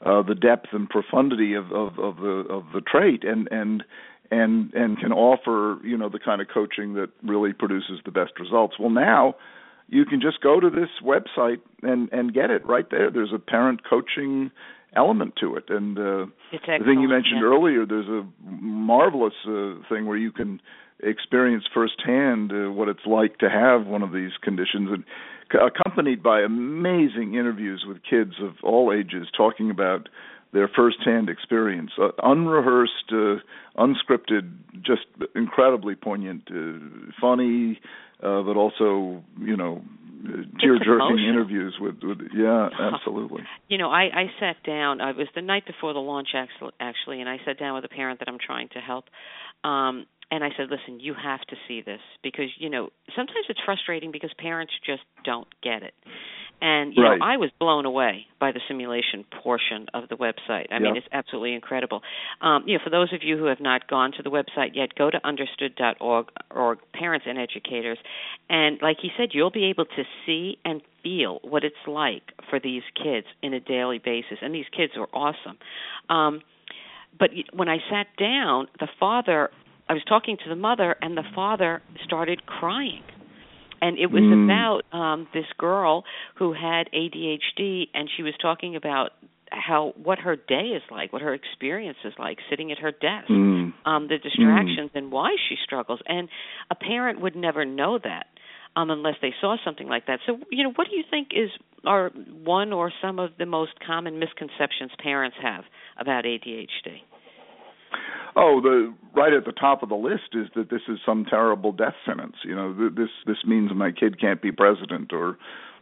uh, 0.04 0.22
the 0.22 0.34
depth 0.34 0.68
and 0.72 0.88
profundity 0.88 1.54
of, 1.54 1.66
of, 1.72 1.98
of 1.98 2.16
the 2.16 2.44
of 2.50 2.64
the 2.74 2.80
trait, 2.80 3.22
and 3.24 3.48
and 3.52 3.84
and 4.30 4.72
and 4.74 4.98
can 4.98 5.12
offer 5.12 5.78
you 5.84 5.96
know 5.96 6.08
the 6.08 6.18
kind 6.18 6.40
of 6.40 6.48
coaching 6.52 6.94
that 6.94 7.10
really 7.22 7.52
produces 7.52 8.00
the 8.04 8.10
best 8.10 8.32
results. 8.40 8.76
Well, 8.78 8.90
now 8.90 9.34
you 9.88 10.04
can 10.04 10.20
just 10.20 10.40
go 10.40 10.60
to 10.60 10.70
this 10.70 10.90
website 11.02 11.60
and 11.82 12.08
and 12.12 12.32
get 12.32 12.50
it 12.50 12.64
right 12.66 12.86
there. 12.90 13.10
There's 13.10 13.32
a 13.34 13.38
parent 13.38 13.80
coaching 13.88 14.50
element 14.96 15.34
to 15.40 15.56
it, 15.56 15.64
and 15.68 15.98
uh, 15.98 16.26
the 16.80 16.84
thing 16.84 17.00
you 17.00 17.08
mentioned 17.08 17.40
yeah. 17.40 17.46
earlier, 17.46 17.86
there's 17.86 18.08
a 18.08 18.26
marvelous 18.42 19.34
uh, 19.46 19.74
thing 19.88 20.06
where 20.06 20.16
you 20.16 20.32
can 20.32 20.60
experience 21.00 21.64
firsthand 21.72 22.52
uh, 22.52 22.72
what 22.72 22.88
it's 22.88 23.06
like 23.06 23.38
to 23.38 23.48
have 23.48 23.86
one 23.86 24.02
of 24.02 24.12
these 24.12 24.32
conditions, 24.42 24.88
and 24.90 25.04
c- 25.52 25.58
accompanied 25.58 26.22
by 26.22 26.40
amazing 26.40 27.34
interviews 27.34 27.84
with 27.86 27.98
kids 28.08 28.32
of 28.42 28.54
all 28.62 28.92
ages 28.92 29.28
talking 29.36 29.70
about 29.70 30.08
their 30.52 30.68
firsthand 30.68 31.28
experience, 31.28 31.90
uh, 32.00 32.08
unrehearsed, 32.22 33.12
uh, 33.12 33.36
unscripted, 33.76 34.50
just 34.82 35.06
incredibly 35.34 35.94
poignant, 35.94 36.42
uh, 36.50 37.12
funny, 37.20 37.78
uh, 38.22 38.42
but 38.42 38.56
also 38.56 39.22
you 39.40 39.56
know 39.56 39.82
tear-jerking 40.60 41.24
interviews 41.28 41.76
with, 41.80 41.96
with 42.02 42.18
yeah 42.34 42.68
absolutely. 42.92 43.42
you 43.68 43.78
know 43.78 43.88
i 43.90 44.02
i 44.04 44.26
sat 44.40 44.56
down 44.64 45.00
it 45.00 45.16
was 45.16 45.28
the 45.34 45.42
night 45.42 45.64
before 45.66 45.92
the 45.92 46.00
launch 46.00 46.28
actually 46.80 47.20
and 47.20 47.28
i 47.28 47.38
sat 47.44 47.58
down 47.58 47.74
with 47.74 47.84
a 47.84 47.88
parent 47.88 48.18
that 48.18 48.28
i'm 48.28 48.38
trying 48.44 48.68
to 48.68 48.80
help. 48.80 49.04
Um 49.64 50.06
and 50.30 50.44
i 50.44 50.48
said 50.56 50.68
listen 50.70 51.00
you 51.00 51.14
have 51.14 51.40
to 51.42 51.56
see 51.66 51.80
this 51.80 52.00
because 52.22 52.48
you 52.58 52.68
know 52.68 52.88
sometimes 53.14 53.46
it's 53.48 53.60
frustrating 53.64 54.10
because 54.10 54.30
parents 54.38 54.72
just 54.84 55.02
don't 55.24 55.48
get 55.62 55.82
it 55.82 55.94
and 56.60 56.92
you 56.96 57.02
right. 57.04 57.18
know, 57.18 57.24
I 57.24 57.36
was 57.36 57.50
blown 57.60 57.84
away 57.84 58.26
by 58.40 58.50
the 58.50 58.60
simulation 58.66 59.24
portion 59.42 59.86
of 59.94 60.08
the 60.08 60.16
website. 60.16 60.66
I 60.72 60.80
mean, 60.80 60.96
it's 60.96 61.06
absolutely 61.12 61.54
incredible. 61.54 62.02
Um, 62.40 62.64
you 62.66 62.76
know, 62.76 62.80
for 62.82 62.90
those 62.90 63.12
of 63.12 63.20
you 63.22 63.36
who 63.36 63.44
have 63.44 63.60
not 63.60 63.86
gone 63.86 64.12
to 64.16 64.22
the 64.22 64.30
website 64.30 64.74
yet, 64.74 64.94
go 64.96 65.08
to 65.08 65.24
understood.org 65.24 66.26
or 66.50 66.78
parents 66.94 67.26
and 67.28 67.38
educators, 67.38 67.98
and 68.50 68.78
like 68.82 68.96
he 69.00 69.10
said, 69.16 69.28
you'll 69.32 69.52
be 69.52 69.66
able 69.66 69.84
to 69.84 70.02
see 70.26 70.58
and 70.64 70.82
feel 71.02 71.38
what 71.42 71.62
it's 71.62 71.76
like 71.86 72.22
for 72.50 72.58
these 72.58 72.82
kids 73.00 73.26
in 73.40 73.54
a 73.54 73.60
daily 73.60 73.98
basis. 73.98 74.38
And 74.42 74.52
these 74.52 74.66
kids 74.76 74.94
are 74.96 75.08
awesome. 75.12 75.58
Um, 76.10 76.40
but 77.18 77.30
when 77.52 77.68
I 77.68 77.78
sat 77.88 78.08
down, 78.18 78.66
the 78.80 78.88
father, 78.98 79.50
I 79.88 79.94
was 79.94 80.02
talking 80.08 80.36
to 80.44 80.48
the 80.48 80.56
mother, 80.56 80.96
and 81.00 81.16
the 81.16 81.24
father 81.34 81.82
started 82.04 82.44
crying 82.46 83.02
and 83.80 83.98
it 83.98 84.06
was 84.10 84.22
mm. 84.22 84.44
about 84.44 84.82
um 84.96 85.28
this 85.32 85.46
girl 85.58 86.04
who 86.36 86.52
had 86.52 86.88
ADHD 86.92 87.88
and 87.94 88.08
she 88.16 88.22
was 88.22 88.34
talking 88.40 88.76
about 88.76 89.10
how 89.50 89.92
what 90.02 90.18
her 90.18 90.36
day 90.36 90.74
is 90.76 90.82
like, 90.90 91.12
what 91.12 91.22
her 91.22 91.32
experience 91.32 91.96
is 92.04 92.12
like 92.18 92.38
sitting 92.50 92.70
at 92.70 92.78
her 92.78 92.90
desk, 92.92 93.28
mm. 93.30 93.72
um 93.84 94.08
the 94.08 94.18
distractions 94.18 94.90
mm. 94.94 94.98
and 94.98 95.12
why 95.12 95.36
she 95.48 95.56
struggles. 95.62 96.00
And 96.06 96.28
a 96.70 96.74
parent 96.74 97.20
would 97.20 97.36
never 97.36 97.64
know 97.64 97.98
that 98.02 98.26
um 98.76 98.90
unless 98.90 99.16
they 99.22 99.34
saw 99.40 99.56
something 99.64 99.88
like 99.88 100.06
that. 100.06 100.20
So, 100.26 100.38
you 100.50 100.64
know, 100.64 100.72
what 100.74 100.88
do 100.90 100.96
you 100.96 101.04
think 101.08 101.28
is 101.32 101.50
are 101.84 102.10
one 102.44 102.72
or 102.72 102.92
some 103.00 103.18
of 103.18 103.30
the 103.38 103.46
most 103.46 103.72
common 103.86 104.18
misconceptions 104.18 104.90
parents 105.02 105.36
have 105.42 105.64
about 105.98 106.24
ADHD? 106.24 107.02
Oh, 108.38 108.60
the 108.62 108.94
right 109.16 109.32
at 109.32 109.44
the 109.44 109.52
top 109.52 109.82
of 109.82 109.88
the 109.88 109.96
list 109.96 110.34
is 110.34 110.46
that 110.54 110.70
this 110.70 110.82
is 110.88 110.98
some 111.04 111.24
terrible 111.24 111.72
death 111.72 111.94
sentence. 112.06 112.36
You 112.44 112.54
know, 112.54 112.90
this 112.90 113.08
this 113.26 113.38
means 113.44 113.72
my 113.74 113.90
kid 113.90 114.20
can't 114.20 114.40
be 114.40 114.52
president 114.52 115.12
or, 115.12 115.36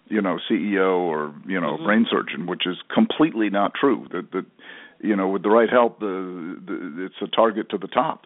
you 0.07 0.23
know, 0.23 0.39
CEO 0.51 1.01
or 1.01 1.35
you 1.47 1.61
know, 1.61 1.75
mm-hmm. 1.75 1.85
brain 1.85 2.07
surgeon, 2.11 2.47
which 2.47 2.67
is 2.67 2.77
completely 2.93 3.51
not 3.51 3.73
true. 3.79 4.07
That 4.11 4.33
that 4.33 4.47
you 5.01 5.15
know, 5.15 5.29
with 5.29 5.43
the 5.43 5.51
right 5.51 5.69
help, 5.69 6.01
the, 6.01 6.59
the 6.67 7.05
it's 7.05 7.15
a 7.21 7.27
target 7.27 7.69
to 7.71 7.79
the 7.79 7.89
top. 7.89 8.23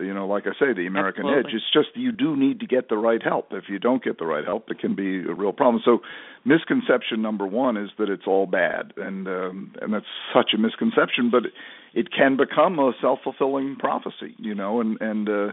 You 0.00 0.12
know, 0.12 0.26
like 0.26 0.44
I 0.46 0.52
say, 0.58 0.72
the 0.72 0.86
American 0.86 1.26
Absolutely. 1.26 1.50
edge. 1.50 1.54
It's 1.54 1.72
just 1.72 1.96
you 1.96 2.12
do 2.12 2.36
need 2.36 2.60
to 2.60 2.66
get 2.66 2.88
the 2.88 2.96
right 2.96 3.22
help. 3.22 3.48
If 3.52 3.64
you 3.68 3.78
don't 3.78 4.02
get 4.02 4.18
the 4.18 4.26
right 4.26 4.44
help, 4.44 4.70
it 4.70 4.78
can 4.80 4.94
be 4.94 5.18
a 5.18 5.34
real 5.34 5.52
problem. 5.52 5.82
So, 5.84 6.00
misconception 6.44 7.22
number 7.22 7.46
one 7.46 7.76
is 7.76 7.90
that 7.98 8.08
it's 8.08 8.26
all 8.26 8.46
bad, 8.46 8.92
and 8.96 9.28
um, 9.28 9.74
and 9.80 9.94
that's 9.94 10.06
such 10.34 10.50
a 10.54 10.58
misconception. 10.58 11.30
But 11.30 11.44
it 11.94 12.12
can 12.12 12.36
become 12.36 12.78
a 12.78 12.92
self 13.00 13.20
fulfilling 13.22 13.76
prophecy, 13.76 14.34
you 14.38 14.54
know, 14.54 14.80
and 14.80 15.00
and 15.00 15.28
uh, 15.28 15.52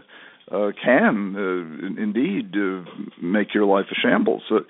uh, 0.50 0.72
can 0.82 1.36
uh, 1.36 2.02
indeed 2.02 2.54
uh, 2.56 2.82
make 3.22 3.54
your 3.54 3.64
life 3.64 3.86
a 3.90 3.94
shambles. 3.94 4.42
Uh, 4.50 4.60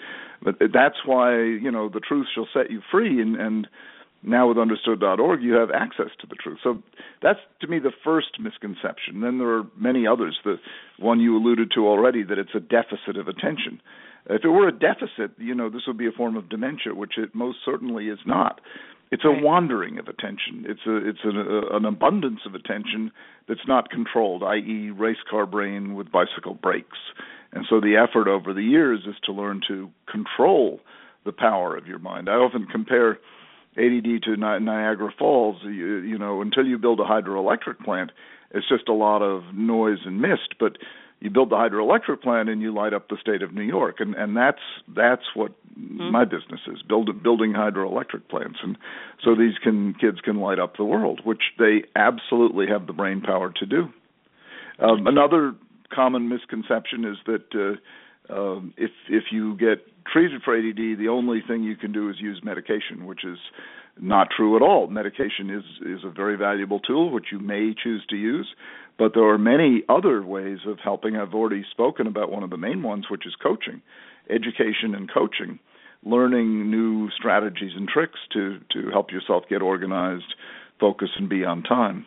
but 0.42 0.56
that's 0.72 1.06
why 1.06 1.36
you 1.36 1.70
know 1.70 1.88
the 1.88 2.00
truth 2.00 2.26
shall 2.34 2.48
set 2.52 2.70
you 2.70 2.82
free, 2.90 3.20
and 3.20 3.36
and 3.36 3.68
now 4.22 4.48
with 4.48 4.58
understood.org 4.58 5.42
you 5.42 5.54
have 5.54 5.70
access 5.70 6.10
to 6.20 6.26
the 6.26 6.36
truth. 6.36 6.58
So 6.62 6.82
that's 7.22 7.40
to 7.60 7.66
me 7.66 7.78
the 7.78 7.92
first 8.04 8.38
misconception. 8.38 9.20
Then 9.20 9.38
there 9.38 9.56
are 9.56 9.64
many 9.76 10.06
others. 10.06 10.38
The 10.44 10.56
one 10.98 11.20
you 11.20 11.36
alluded 11.36 11.72
to 11.74 11.88
already 11.88 12.22
that 12.22 12.38
it's 12.38 12.54
a 12.54 12.60
deficit 12.60 13.16
of 13.16 13.28
attention. 13.28 13.80
If 14.26 14.44
it 14.44 14.48
were 14.48 14.68
a 14.68 14.72
deficit, 14.72 15.32
you 15.38 15.54
know, 15.54 15.68
this 15.68 15.82
would 15.88 15.98
be 15.98 16.06
a 16.06 16.12
form 16.12 16.36
of 16.36 16.48
dementia, 16.48 16.94
which 16.94 17.18
it 17.18 17.34
most 17.34 17.58
certainly 17.64 18.06
is 18.06 18.20
not. 18.24 18.60
It's 19.12 19.24
a 19.26 19.28
right. 19.28 19.42
wandering 19.42 19.98
of 19.98 20.08
attention. 20.08 20.64
It's 20.66 20.80
a 20.86 20.96
it's 20.96 21.18
an, 21.22 21.36
a, 21.36 21.76
an 21.76 21.84
abundance 21.84 22.40
of 22.46 22.54
attention 22.54 23.12
that's 23.46 23.68
not 23.68 23.90
controlled, 23.90 24.42
i.e., 24.42 24.90
race 24.90 25.22
car 25.30 25.44
brain 25.44 25.94
with 25.94 26.10
bicycle 26.10 26.54
brakes. 26.54 26.98
And 27.52 27.66
so 27.68 27.78
the 27.78 27.96
effort 27.96 28.26
over 28.26 28.54
the 28.54 28.62
years 28.62 29.00
is 29.06 29.14
to 29.24 29.32
learn 29.32 29.60
to 29.68 29.90
control 30.10 30.80
the 31.26 31.32
power 31.32 31.76
of 31.76 31.86
your 31.86 31.98
mind. 31.98 32.30
I 32.30 32.32
often 32.32 32.66
compare 32.66 33.18
ADD 33.76 34.22
to 34.24 34.36
Ni- 34.36 34.64
Niagara 34.64 35.12
Falls. 35.18 35.56
You, 35.62 35.98
you 35.98 36.16
know, 36.16 36.40
until 36.40 36.64
you 36.66 36.78
build 36.78 36.98
a 36.98 37.04
hydroelectric 37.04 37.80
plant, 37.84 38.12
it's 38.50 38.68
just 38.68 38.88
a 38.88 38.94
lot 38.94 39.20
of 39.20 39.42
noise 39.54 39.98
and 40.06 40.22
mist. 40.22 40.54
But 40.58 40.78
you 41.22 41.30
build 41.30 41.50
the 41.50 41.56
hydroelectric 41.56 42.20
plant 42.20 42.48
and 42.48 42.60
you 42.60 42.74
light 42.74 42.92
up 42.92 43.08
the 43.08 43.16
state 43.20 43.42
of 43.42 43.54
New 43.54 43.62
York, 43.62 43.96
and 44.00 44.14
and 44.16 44.36
that's 44.36 44.58
that's 44.88 45.22
what 45.36 45.52
mm-hmm. 45.78 46.10
my 46.10 46.24
business 46.24 46.60
is 46.66 46.82
build 46.82 47.22
building 47.22 47.52
hydroelectric 47.52 48.28
plants, 48.28 48.58
and 48.60 48.76
so 49.22 49.36
these 49.36 49.54
can 49.62 49.94
kids 49.94 50.18
can 50.20 50.40
light 50.40 50.58
up 50.58 50.76
the 50.76 50.84
world, 50.84 51.20
which 51.24 51.42
they 51.60 51.84
absolutely 51.94 52.66
have 52.66 52.88
the 52.88 52.92
brain 52.92 53.20
power 53.20 53.52
to 53.60 53.66
do. 53.66 53.88
Um, 54.80 55.06
another 55.06 55.54
common 55.94 56.28
misconception 56.28 57.04
is 57.04 57.16
that 57.26 57.78
uh, 58.28 58.34
um, 58.34 58.74
if 58.76 58.90
if 59.08 59.24
you 59.30 59.56
get 59.56 59.86
treated 60.12 60.42
for 60.42 60.56
ADD, 60.56 60.98
the 60.98 61.08
only 61.08 61.40
thing 61.46 61.62
you 61.62 61.76
can 61.76 61.92
do 61.92 62.10
is 62.10 62.16
use 62.18 62.40
medication, 62.42 63.06
which 63.06 63.24
is 63.24 63.38
not 64.00 64.26
true 64.36 64.56
at 64.56 64.62
all. 64.62 64.88
Medication 64.88 65.50
is 65.50 65.64
is 65.86 66.04
a 66.04 66.10
very 66.10 66.36
valuable 66.36 66.80
tool 66.80 67.12
which 67.12 67.26
you 67.30 67.38
may 67.38 67.74
choose 67.80 68.04
to 68.10 68.16
use, 68.16 68.48
but 68.98 69.14
there 69.14 69.28
are 69.28 69.38
many 69.38 69.82
other 69.88 70.22
ways 70.22 70.58
of 70.66 70.78
helping. 70.82 71.16
I've 71.16 71.34
already 71.34 71.64
spoken 71.70 72.06
about 72.06 72.30
one 72.30 72.42
of 72.42 72.50
the 72.50 72.56
main 72.56 72.82
ones, 72.82 73.06
which 73.10 73.26
is 73.26 73.34
coaching, 73.42 73.82
education 74.30 74.94
and 74.94 75.12
coaching, 75.12 75.58
learning 76.04 76.70
new 76.70 77.10
strategies 77.10 77.72
and 77.76 77.88
tricks 77.88 78.18
to 78.32 78.58
to 78.72 78.90
help 78.90 79.10
yourself 79.10 79.44
get 79.48 79.62
organized, 79.62 80.34
focus 80.80 81.10
and 81.16 81.28
be 81.28 81.44
on 81.44 81.62
time. 81.62 82.06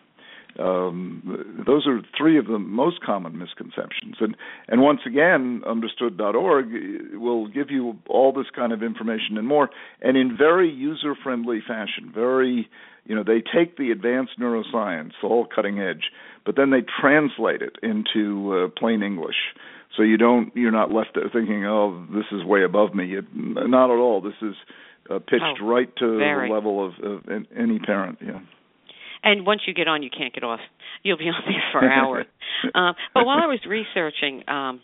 Um, 0.59 1.63
those 1.65 1.85
are 1.85 2.01
three 2.17 2.37
of 2.39 2.47
the 2.47 2.59
most 2.59 3.01
common 3.01 3.37
misconceptions. 3.37 4.15
And 4.19 4.35
and 4.67 4.81
once 4.81 5.01
again, 5.05 5.61
understood.org 5.65 6.67
will 7.13 7.47
give 7.47 7.69
you 7.69 7.97
all 8.07 8.31
this 8.31 8.47
kind 8.55 8.71
of 8.71 8.81
information 8.81 9.37
and 9.37 9.47
more, 9.47 9.69
and 10.01 10.17
in 10.17 10.37
very 10.37 10.69
user-friendly 10.69 11.61
fashion. 11.67 12.11
Very, 12.13 12.69
you 13.05 13.15
know, 13.15 13.23
they 13.23 13.41
take 13.41 13.77
the 13.77 13.91
advanced 13.91 14.39
neuroscience, 14.39 15.11
all 15.23 15.45
cutting 15.53 15.79
edge, 15.79 16.11
but 16.45 16.55
then 16.55 16.69
they 16.71 16.83
translate 17.01 17.61
it 17.61 17.75
into 17.83 18.53
uh, 18.53 18.79
plain 18.79 19.03
English. 19.03 19.35
So 19.97 20.03
you 20.03 20.17
don't, 20.17 20.55
you're 20.55 20.71
not 20.71 20.91
left 20.91 21.11
there 21.15 21.29
thinking, 21.31 21.65
oh, 21.65 22.05
this 22.13 22.25
is 22.31 22.43
way 22.43 22.63
above 22.63 22.93
me. 22.93 23.15
It, 23.15 23.25
not 23.33 23.89
at 23.91 23.97
all. 23.97 24.19
This 24.19 24.33
is 24.41 24.55
uh, 25.09 25.19
pitched 25.19 25.61
oh, 25.61 25.65
right 25.65 25.93
to 25.97 26.17
very. 26.17 26.49
the 26.49 26.53
level 26.53 26.85
of, 26.85 26.93
of 27.01 27.45
any 27.55 27.79
parent. 27.79 28.19
Yeah 28.21 28.39
and 29.25 29.45
once 29.45 29.61
you 29.67 29.73
get 29.73 29.87
on, 29.87 30.03
you 30.03 30.09
can't 30.15 30.33
get 30.33 30.43
off. 30.43 30.61
You'll 31.03 31.17
be 31.17 31.25
on 31.25 31.41
there 31.45 31.63
for 31.71 31.89
hours. 31.91 32.25
uh, 32.73 32.93
but 33.13 33.25
while 33.25 33.39
I 33.39 33.47
was 33.47 33.59
researching 33.67 34.43
um, 34.47 34.79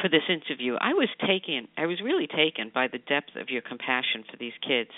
for 0.00 0.08
this 0.08 0.22
interview, 0.28 0.76
I 0.80 0.92
was 0.94 1.08
taken, 1.26 1.68
I 1.76 1.86
was 1.86 2.00
really 2.00 2.26
taken 2.26 2.70
by 2.72 2.86
the 2.86 2.98
depth 2.98 3.36
of 3.36 3.50
your 3.50 3.62
compassion 3.62 4.24
for 4.30 4.36
these 4.36 4.52
kids 4.66 4.90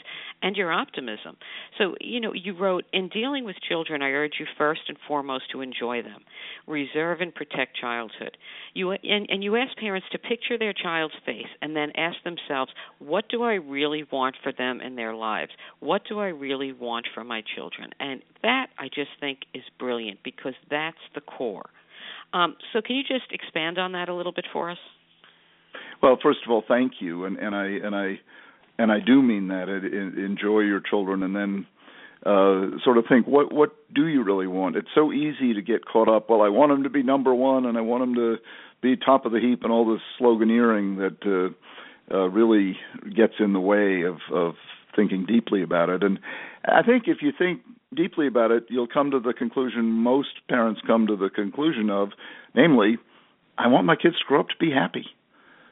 and 0.43 0.57
your 0.57 0.71
optimism. 0.71 1.37
So, 1.79 1.95
you 2.01 2.21
know, 2.21 2.33
you 2.35 2.55
wrote, 2.57 2.85
In 2.93 3.09
dealing 3.09 3.45
with 3.45 3.57
children, 3.67 4.03
I 4.03 4.11
urge 4.11 4.35
you 4.39 4.47
first 4.59 4.83
and 4.89 4.99
foremost 5.09 5.45
to 5.53 5.61
enjoy 5.61 6.03
them, 6.03 6.23
reserve 6.67 7.21
and 7.21 7.35
protect 7.35 7.77
childhood. 7.77 8.37
You 8.75 8.93
and, 8.93 9.27
and 9.29 9.43
you 9.43 9.57
ask 9.57 9.77
parents 9.79 10.07
to 10.13 10.19
picture 10.19 10.59
their 10.59 10.75
child's 10.75 11.15
face 11.25 11.51
and 11.61 11.75
then 11.75 11.93
ask 11.97 12.17
themselves, 12.23 12.73
What 12.99 13.29
do 13.29 13.43
I 13.43 13.55
really 13.55 14.05
want 14.11 14.37
for 14.43 14.53
them 14.53 14.81
in 14.81 14.97
their 14.97 15.15
lives? 15.15 15.53
What 15.81 16.03
do 16.09 16.21
I 16.21 16.29
really 16.29 16.73
want 16.73 17.07
for 17.15 17.25
my 17.25 17.43
children? 17.57 17.91
And 17.99 18.23
that 18.43 18.69
I 18.79 18.89
just 18.89 19.11
think 19.21 19.41
is 19.55 19.63
brilliant 19.79 20.21
because 20.23 20.55
that's 20.71 20.97
the 21.15 21.21
core 21.21 21.71
um, 22.33 22.57
so 22.73 22.81
can 22.81 22.97
you 22.97 23.03
just 23.03 23.31
expand 23.33 23.79
on 23.79 23.93
that 23.93 24.09
a 24.09 24.15
little 24.15 24.33
bit 24.33 24.47
for 24.53 24.71
us? 24.71 24.79
Well, 26.03 26.19
first 26.23 26.41
of 26.45 26.51
all, 26.51 26.65
thank 26.67 26.95
you, 27.01 27.25
and, 27.25 27.37
and 27.39 27.55
I 27.55 27.67
and 27.67 27.95
I 27.95 28.21
and 28.79 28.91
I 28.91 28.99
do 29.01 29.23
mean 29.23 29.49
that. 29.49 29.69
enjoy 29.69 30.61
your 30.61 30.81
children, 30.81 31.23
and 31.23 31.37
then 31.37 31.67
uh, 32.27 32.79
sort 32.85 32.99
of 32.99 33.05
think 33.09 33.27
what 33.27 33.53
what 33.53 33.71
do 33.95 34.07
you 34.07 34.25
really 34.25 34.47
want? 34.47 34.77
It's 34.77 34.89
so 34.95 35.13
easy 35.13 35.55
to 35.55 35.63
get 35.63 35.85
caught 35.85 36.09
up. 36.09 36.29
Well, 36.29 36.43
I 36.43 36.49
want 36.49 36.71
them 36.73 36.83
to 36.85 36.91
be 36.91 37.03
number 37.03 37.35
one, 37.35 37.67
and 37.67 37.79
I 37.79 37.83
want 37.83 38.03
them 38.03 38.15
to 38.15 38.37
be 38.81 38.97
top 38.97 39.27
of 39.27 39.33
the 39.33 39.41
heap, 39.41 39.63
and 39.63 39.73
all 39.73 39.91
this 39.91 40.03
sloganeering 40.21 40.97
that 40.99 41.53
uh, 42.11 42.15
uh, 42.15 42.29
really 42.29 42.77
gets 43.15 43.35
in 43.39 43.53
the 43.53 43.61
way 43.61 44.03
of 44.03 44.17
of 44.33 44.55
thinking 44.97 45.25
deeply 45.27 45.63
about 45.63 45.89
it. 45.89 46.03
And 46.03 46.19
I 46.65 46.83
think 46.83 47.05
if 47.07 47.19
you 47.23 47.33
think 47.37 47.63
deeply 47.95 48.27
about 48.27 48.51
it, 48.51 48.65
you'll 48.69 48.87
come 48.87 49.11
to 49.11 49.21
the 49.21 49.33
conclusion 49.33 49.85
most 49.85 50.47
parents 50.49 50.81
come 50.87 51.07
to 51.07 51.17
the 51.17 51.31
conclusion 51.31 51.91
of, 51.91 52.11
namely, 52.55 52.99
I 53.59 53.69
want 53.69 53.87
my 53.87 53.97
kids 53.97 54.19
to 54.19 54.25
grow 54.27 54.41
up 54.41 54.49
to 54.49 54.57
be 54.59 54.71
happy. 54.71 55.07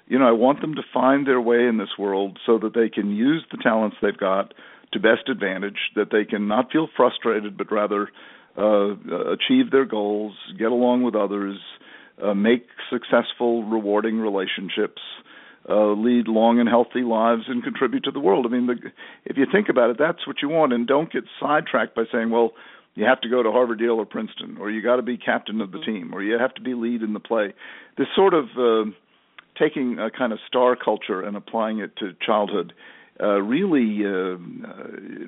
You 0.07 0.19
know, 0.19 0.27
I 0.27 0.33
want 0.33 0.61
them 0.61 0.75
to 0.75 0.83
find 0.93 1.27
their 1.27 1.41
way 1.41 1.67
in 1.67 1.79
this 1.79 1.97
world 1.99 2.39
so 2.45 2.59
that 2.59 2.75
they 2.75 2.89
can 2.89 3.15
use 3.15 3.45
the 3.51 3.59
talents 3.63 3.97
they've 4.03 4.17
got 4.17 4.55
to 4.93 4.99
best 4.99 5.29
advantage, 5.29 5.79
that 5.95 6.11
they 6.11 6.25
can 6.25 6.49
not 6.49 6.73
feel 6.73 6.89
frustrated, 6.97 7.57
but 7.57 7.71
rather 7.71 8.09
uh, 8.59 8.95
achieve 9.33 9.71
their 9.71 9.85
goals, 9.85 10.35
get 10.59 10.73
along 10.73 11.05
with 11.05 11.15
others, 11.15 11.59
uh, 12.23 12.35
make 12.35 12.67
successful, 12.91 13.65
rewarding 13.65 14.19
relationships, 14.19 15.01
uh, 15.71 15.93
lead 15.93 16.29
long 16.29 16.59
and 16.59 16.69
healthy 16.69 17.03
lives 17.03 17.45
and 17.49 17.63
contribute 17.63 18.05
to 18.05 18.11
the 18.11 18.21
world. 18.21 18.45
I 18.47 18.49
mean, 18.51 18.67
the, 18.67 18.77
if 19.25 19.37
you 19.37 19.47
think 19.51 19.69
about 19.69 19.91
it, 19.91 19.97
that's 19.99 20.27
what 20.27 20.43
you 20.43 20.49
want, 20.49 20.73
and 20.73 20.87
don't 20.87 21.13
get 21.13 21.25
sidetracked 21.41 21.95
by 21.95 22.05
saying, 22.13 22.31
well, 22.31 22.53
you 22.95 23.05
have 23.05 23.21
to 23.21 23.29
go 23.29 23.43
to 23.43 23.51
Harvard, 23.53 23.81
Yale, 23.81 23.93
or 23.93 24.05
Princeton, 24.05 24.57
or 24.61 24.71
you 24.71 24.83
got 24.83 24.97
to 24.97 25.03
be 25.03 25.17
captain 25.17 25.61
of 25.61 25.71
the 25.71 25.79
mm-hmm. 25.79 25.93
team, 25.93 26.15
or 26.15 26.23
you 26.23 26.39
have 26.39 26.55
to 26.55 26.61
be 26.61 26.75
lead 26.75 27.03
in 27.03 27.13
the 27.13 27.21
play. 27.21 27.55
This 27.97 28.09
sort 28.17 28.35
of 28.35 28.47
uh, 28.59 28.91
taking 29.59 29.99
a 29.99 30.11
kind 30.11 30.33
of 30.33 30.39
star 30.47 30.77
culture 30.77 31.23
and 31.23 31.37
applying 31.37 31.79
it 31.79 31.97
to 31.99 32.13
childhood 32.25 32.73
uh, 33.23 33.41
really, 33.43 34.05
uh, 34.05 34.39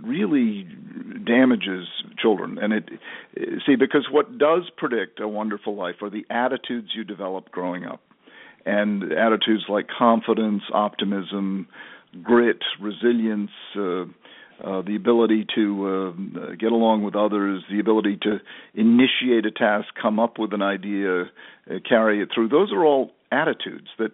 really 0.02 0.66
damages 1.24 1.86
children. 2.18 2.58
And 2.58 2.72
it, 2.72 2.88
see, 3.66 3.76
because 3.76 4.08
what 4.10 4.38
does 4.38 4.70
predict 4.76 5.20
a 5.20 5.28
wonderful 5.28 5.76
life 5.76 5.96
are 6.00 6.10
the 6.10 6.24
attitudes 6.30 6.88
you 6.96 7.04
develop 7.04 7.50
growing 7.50 7.84
up 7.84 8.00
and 8.64 9.12
attitudes 9.12 9.64
like 9.68 9.86
confidence, 9.88 10.62
optimism, 10.72 11.66
grit, 12.22 12.58
resilience, 12.80 13.50
uh, 13.76 14.04
uh, 14.62 14.82
the 14.82 14.94
ability 14.96 15.44
to 15.54 15.88
uh, 15.88 16.54
get 16.54 16.70
along 16.70 17.02
with 17.02 17.16
others, 17.16 17.64
the 17.70 17.80
ability 17.80 18.16
to 18.22 18.38
initiate 18.74 19.44
a 19.44 19.50
task, 19.50 19.88
come 20.00 20.20
up 20.20 20.38
with 20.38 20.52
an 20.52 20.62
idea, 20.62 21.22
uh, 21.22 21.78
carry 21.88 22.22
it 22.22 22.28
through. 22.32 22.48
Those 22.48 22.72
are 22.72 22.84
all 22.84 23.10
attitudes 23.32 23.88
that 23.98 24.12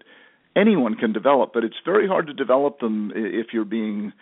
anyone 0.56 0.94
can 0.94 1.12
develop, 1.12 1.52
but 1.52 1.64
it's 1.64 1.76
very 1.84 2.08
hard 2.08 2.28
to 2.28 2.32
develop 2.32 2.80
them 2.80 3.12
if 3.14 3.48
you're 3.52 3.64
being 3.64 4.12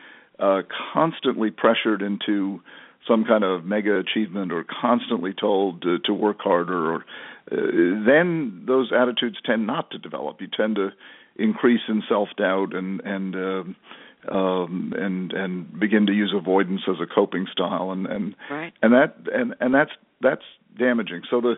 uh, 0.41 0.63
constantly 0.93 1.51
pressured 1.51 2.03
into 2.03 2.61
some 3.09 3.25
kind 3.25 3.45
of 3.45 3.65
mega 3.65 3.99
achievement 3.99 4.53
or 4.53 4.65
constantly 4.65 5.33
told 5.33 5.83
to, 5.83 5.99
to 6.01 6.13
work 6.13 6.39
harder 6.41 6.93
or 6.93 7.05
uh, 7.51 7.57
then 8.05 8.65
those 8.67 8.91
attitudes 8.93 9.37
tend 9.45 9.67
not 9.67 9.91
to 9.93 9.99
develop. 9.99 10.41
You 10.41 10.49
tend 10.55 10.77
to 10.77 10.91
increase 11.37 11.83
in 11.89 12.03
self 12.09 12.29
doubt 12.37 12.75
and 12.75 13.01
and 13.03 13.37
uh, 13.37 14.35
um 14.35 14.93
and 14.97 15.33
and 15.33 15.79
begin 15.79 16.07
to 16.07 16.13
use 16.13 16.35
avoidance 16.37 16.83
as 16.89 16.97
a 17.01 17.07
coping 17.07 17.47
style 17.53 17.93
and 17.93 18.07
and 18.07 18.35
right. 18.51 18.73
and 18.83 18.93
that 18.93 19.17
and 19.33 19.55
and 19.61 19.73
that's 19.75 19.93
that's 20.21 20.43
damaging. 20.79 21.23
So 21.31 21.41
the 21.41 21.55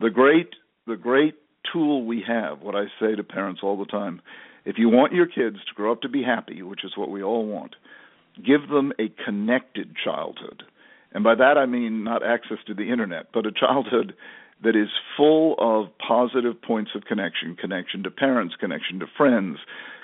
the 0.00 0.10
great 0.10 0.54
the 0.86 0.96
great 0.96 1.34
tool 1.72 2.04
we 2.04 2.22
have 2.26 2.60
what 2.62 2.74
i 2.74 2.84
say 2.98 3.14
to 3.14 3.22
parents 3.22 3.60
all 3.62 3.78
the 3.78 3.84
time 3.84 4.20
if 4.64 4.76
you 4.78 4.88
want 4.88 5.12
your 5.12 5.26
kids 5.26 5.56
to 5.68 5.74
grow 5.74 5.92
up 5.92 6.00
to 6.02 6.08
be 6.08 6.22
happy 6.22 6.62
which 6.62 6.84
is 6.84 6.92
what 6.96 7.10
we 7.10 7.22
all 7.22 7.46
want 7.46 7.76
give 8.44 8.68
them 8.68 8.92
a 8.98 9.08
connected 9.24 9.94
childhood 10.02 10.62
and 11.12 11.24
by 11.24 11.34
that 11.34 11.58
I 11.58 11.66
mean 11.66 12.04
not 12.04 12.24
access 12.24 12.58
to 12.66 12.74
the 12.74 12.90
internet, 12.90 13.26
but 13.32 13.46
a 13.46 13.52
childhood 13.52 14.14
that 14.62 14.76
is 14.76 14.88
full 15.16 15.54
of 15.58 15.86
positive 16.06 16.60
points 16.60 16.90
of 16.94 17.04
connection 17.04 17.56
connection 17.56 18.02
to 18.02 18.10
parents, 18.10 18.54
connection 18.58 19.00
to 19.00 19.06
friends, 19.16 19.58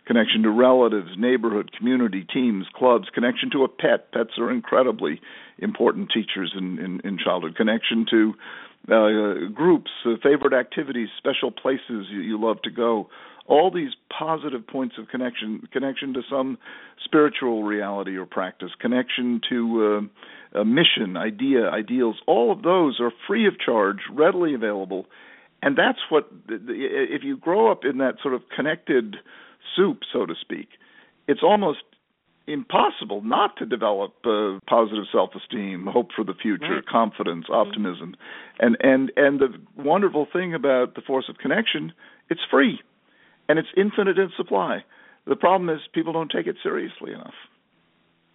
connection 0.07 0.43
to 0.43 0.51
relatives, 0.51 1.11
neighborhood, 1.19 1.71
community, 1.77 2.25
teams, 2.33 2.67
clubs, 2.75 3.09
connection 3.13 3.51
to 3.51 3.65
a 3.65 3.69
pet. 3.69 4.13
Pets 4.13 4.39
are 4.39 4.51
incredibly 4.51 5.21
important 5.59 6.11
teachers 6.13 6.55
in, 6.57 6.79
in, 6.79 7.01
in 7.05 7.19
childhood. 7.19 7.57
Connection 7.57 8.07
to 8.11 8.35
uh, 8.89 9.49
groups, 9.53 9.91
uh, 10.07 10.11
favorite 10.23 10.55
activities, 10.55 11.09
special 11.19 11.51
places 11.51 12.07
you, 12.11 12.21
you 12.21 12.41
love 12.41 12.63
to 12.63 12.71
go 12.71 13.09
all 13.49 13.71
these 13.71 13.91
positive 14.17 14.67
points 14.67 14.97
of 14.99 15.09
connection 15.09 15.69
connection 15.73 16.13
to 16.15 16.21
some 16.29 16.59
spiritual 17.05 17.63
reality 17.63 18.17
or 18.17 18.27
practice 18.27 18.71
connection 18.81 19.41
to 19.49 20.01
uh, 20.01 20.46
a 20.57 20.65
mission 20.65 21.17
idea 21.17 21.69
ideals 21.71 22.17
all 22.27 22.53
of 22.53 22.63
those 22.63 22.99
are 23.01 23.13
free 23.27 23.47
of 23.47 23.55
charge 23.59 23.99
readily 24.13 24.55
available 24.55 25.07
and 25.63 25.77
that's 25.77 25.99
what 26.09 26.31
if 26.49 27.23
you 27.23 27.37
grow 27.37 27.71
up 27.71 27.85
in 27.85 27.99
that 27.99 28.15
sort 28.23 28.35
of 28.35 28.43
connected 28.55 29.17
soup 29.75 30.01
so 30.13 30.27
to 30.27 30.35
speak 30.41 30.69
it's 31.29 31.43
almost 31.43 31.81
impossible 32.47 33.23
not 33.23 33.57
to 33.57 33.67
develop 33.67 34.15
uh, 34.25 34.59
positive 34.69 35.05
self-esteem, 35.11 35.87
hope 35.93 36.11
for 36.15 36.25
the 36.25 36.35
future, 36.35 36.77
right. 36.77 36.87
confidence, 36.87 37.47
mm-hmm. 37.51 37.55
optimism, 37.55 38.15
mm-hmm. 38.15 38.67
and 38.67 38.77
and 38.81 39.13
and 39.17 39.41
the 39.41 39.83
wonderful 39.83 40.27
thing 40.33 40.55
about 40.55 40.95
the 40.95 41.01
force 41.01 41.27
of 41.29 41.39
connection, 41.39 41.93
it's 42.31 42.41
free 42.51 42.79
and 43.49 43.59
it's 43.59 43.69
infinite 43.77 44.19
in 44.19 44.31
supply. 44.37 44.85
The 45.27 45.37
problem 45.37 45.69
is 45.71 45.81
people 45.93 46.13
don't 46.13 46.31
take 46.31 46.47
it 46.47 46.57
seriously 46.63 47.13
enough. 47.13 47.35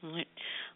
Right. 0.03 0.27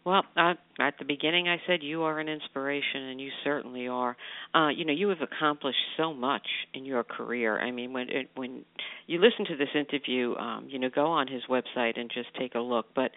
Well, 0.06 0.22
uh, 0.36 0.54
at 0.78 0.94
the 1.00 1.04
beginning, 1.04 1.48
I 1.48 1.56
said 1.66 1.82
you 1.82 2.04
are 2.04 2.20
an 2.20 2.28
inspiration, 2.28 3.02
and 3.02 3.20
you 3.20 3.28
certainly 3.42 3.88
are. 3.88 4.16
Uh, 4.54 4.68
you 4.68 4.84
know, 4.84 4.92
you 4.92 5.08
have 5.08 5.20
accomplished 5.20 5.80
so 5.96 6.14
much 6.14 6.46
in 6.74 6.84
your 6.84 7.02
career. 7.02 7.58
I 7.58 7.72
mean, 7.72 7.92
when 7.92 8.08
it, 8.08 8.30
when 8.36 8.64
you 9.08 9.20
listen 9.20 9.46
to 9.46 9.56
this 9.56 9.70
interview, 9.74 10.36
um, 10.36 10.68
you 10.70 10.78
know, 10.78 10.90
go 10.94 11.06
on 11.06 11.26
his 11.26 11.42
website 11.50 11.98
and 11.98 12.08
just 12.08 12.28
take 12.38 12.54
a 12.54 12.60
look. 12.60 12.86
But 12.94 13.10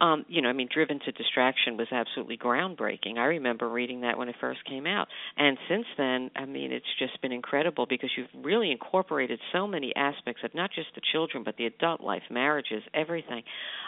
um, 0.00 0.24
you 0.28 0.42
know, 0.42 0.48
I 0.48 0.52
mean, 0.52 0.68
Driven 0.72 1.00
to 1.04 1.12
Distraction 1.12 1.76
was 1.76 1.88
absolutely 1.90 2.36
groundbreaking. 2.36 3.16
I 3.16 3.24
remember 3.24 3.68
reading 3.68 4.02
that 4.02 4.18
when 4.18 4.28
it 4.28 4.36
first 4.40 4.64
came 4.64 4.86
out, 4.86 5.08
and 5.36 5.56
since 5.68 5.86
then, 5.96 6.30
I 6.36 6.44
mean, 6.44 6.72
it's 6.72 6.86
just 6.98 7.20
been 7.22 7.32
incredible 7.32 7.86
because 7.88 8.10
you've 8.16 8.44
really 8.44 8.70
incorporated 8.70 9.40
so 9.52 9.66
many 9.66 9.94
aspects 9.96 10.42
of 10.44 10.54
not 10.54 10.70
just 10.74 10.88
the 10.94 11.00
children 11.12 11.44
but 11.44 11.56
the 11.56 11.66
adult 11.66 12.00
life, 12.00 12.22
marriages, 12.30 12.82
everything. 12.92 13.42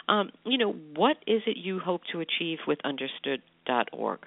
Um, 0.07 0.31
you 0.45 0.57
know, 0.57 0.73
what 0.95 1.17
is 1.27 1.41
it 1.45 1.57
you 1.57 1.79
hope 1.79 2.01
to 2.11 2.21
achieve 2.21 2.59
with 2.67 2.79
Understood.org? 2.83 4.19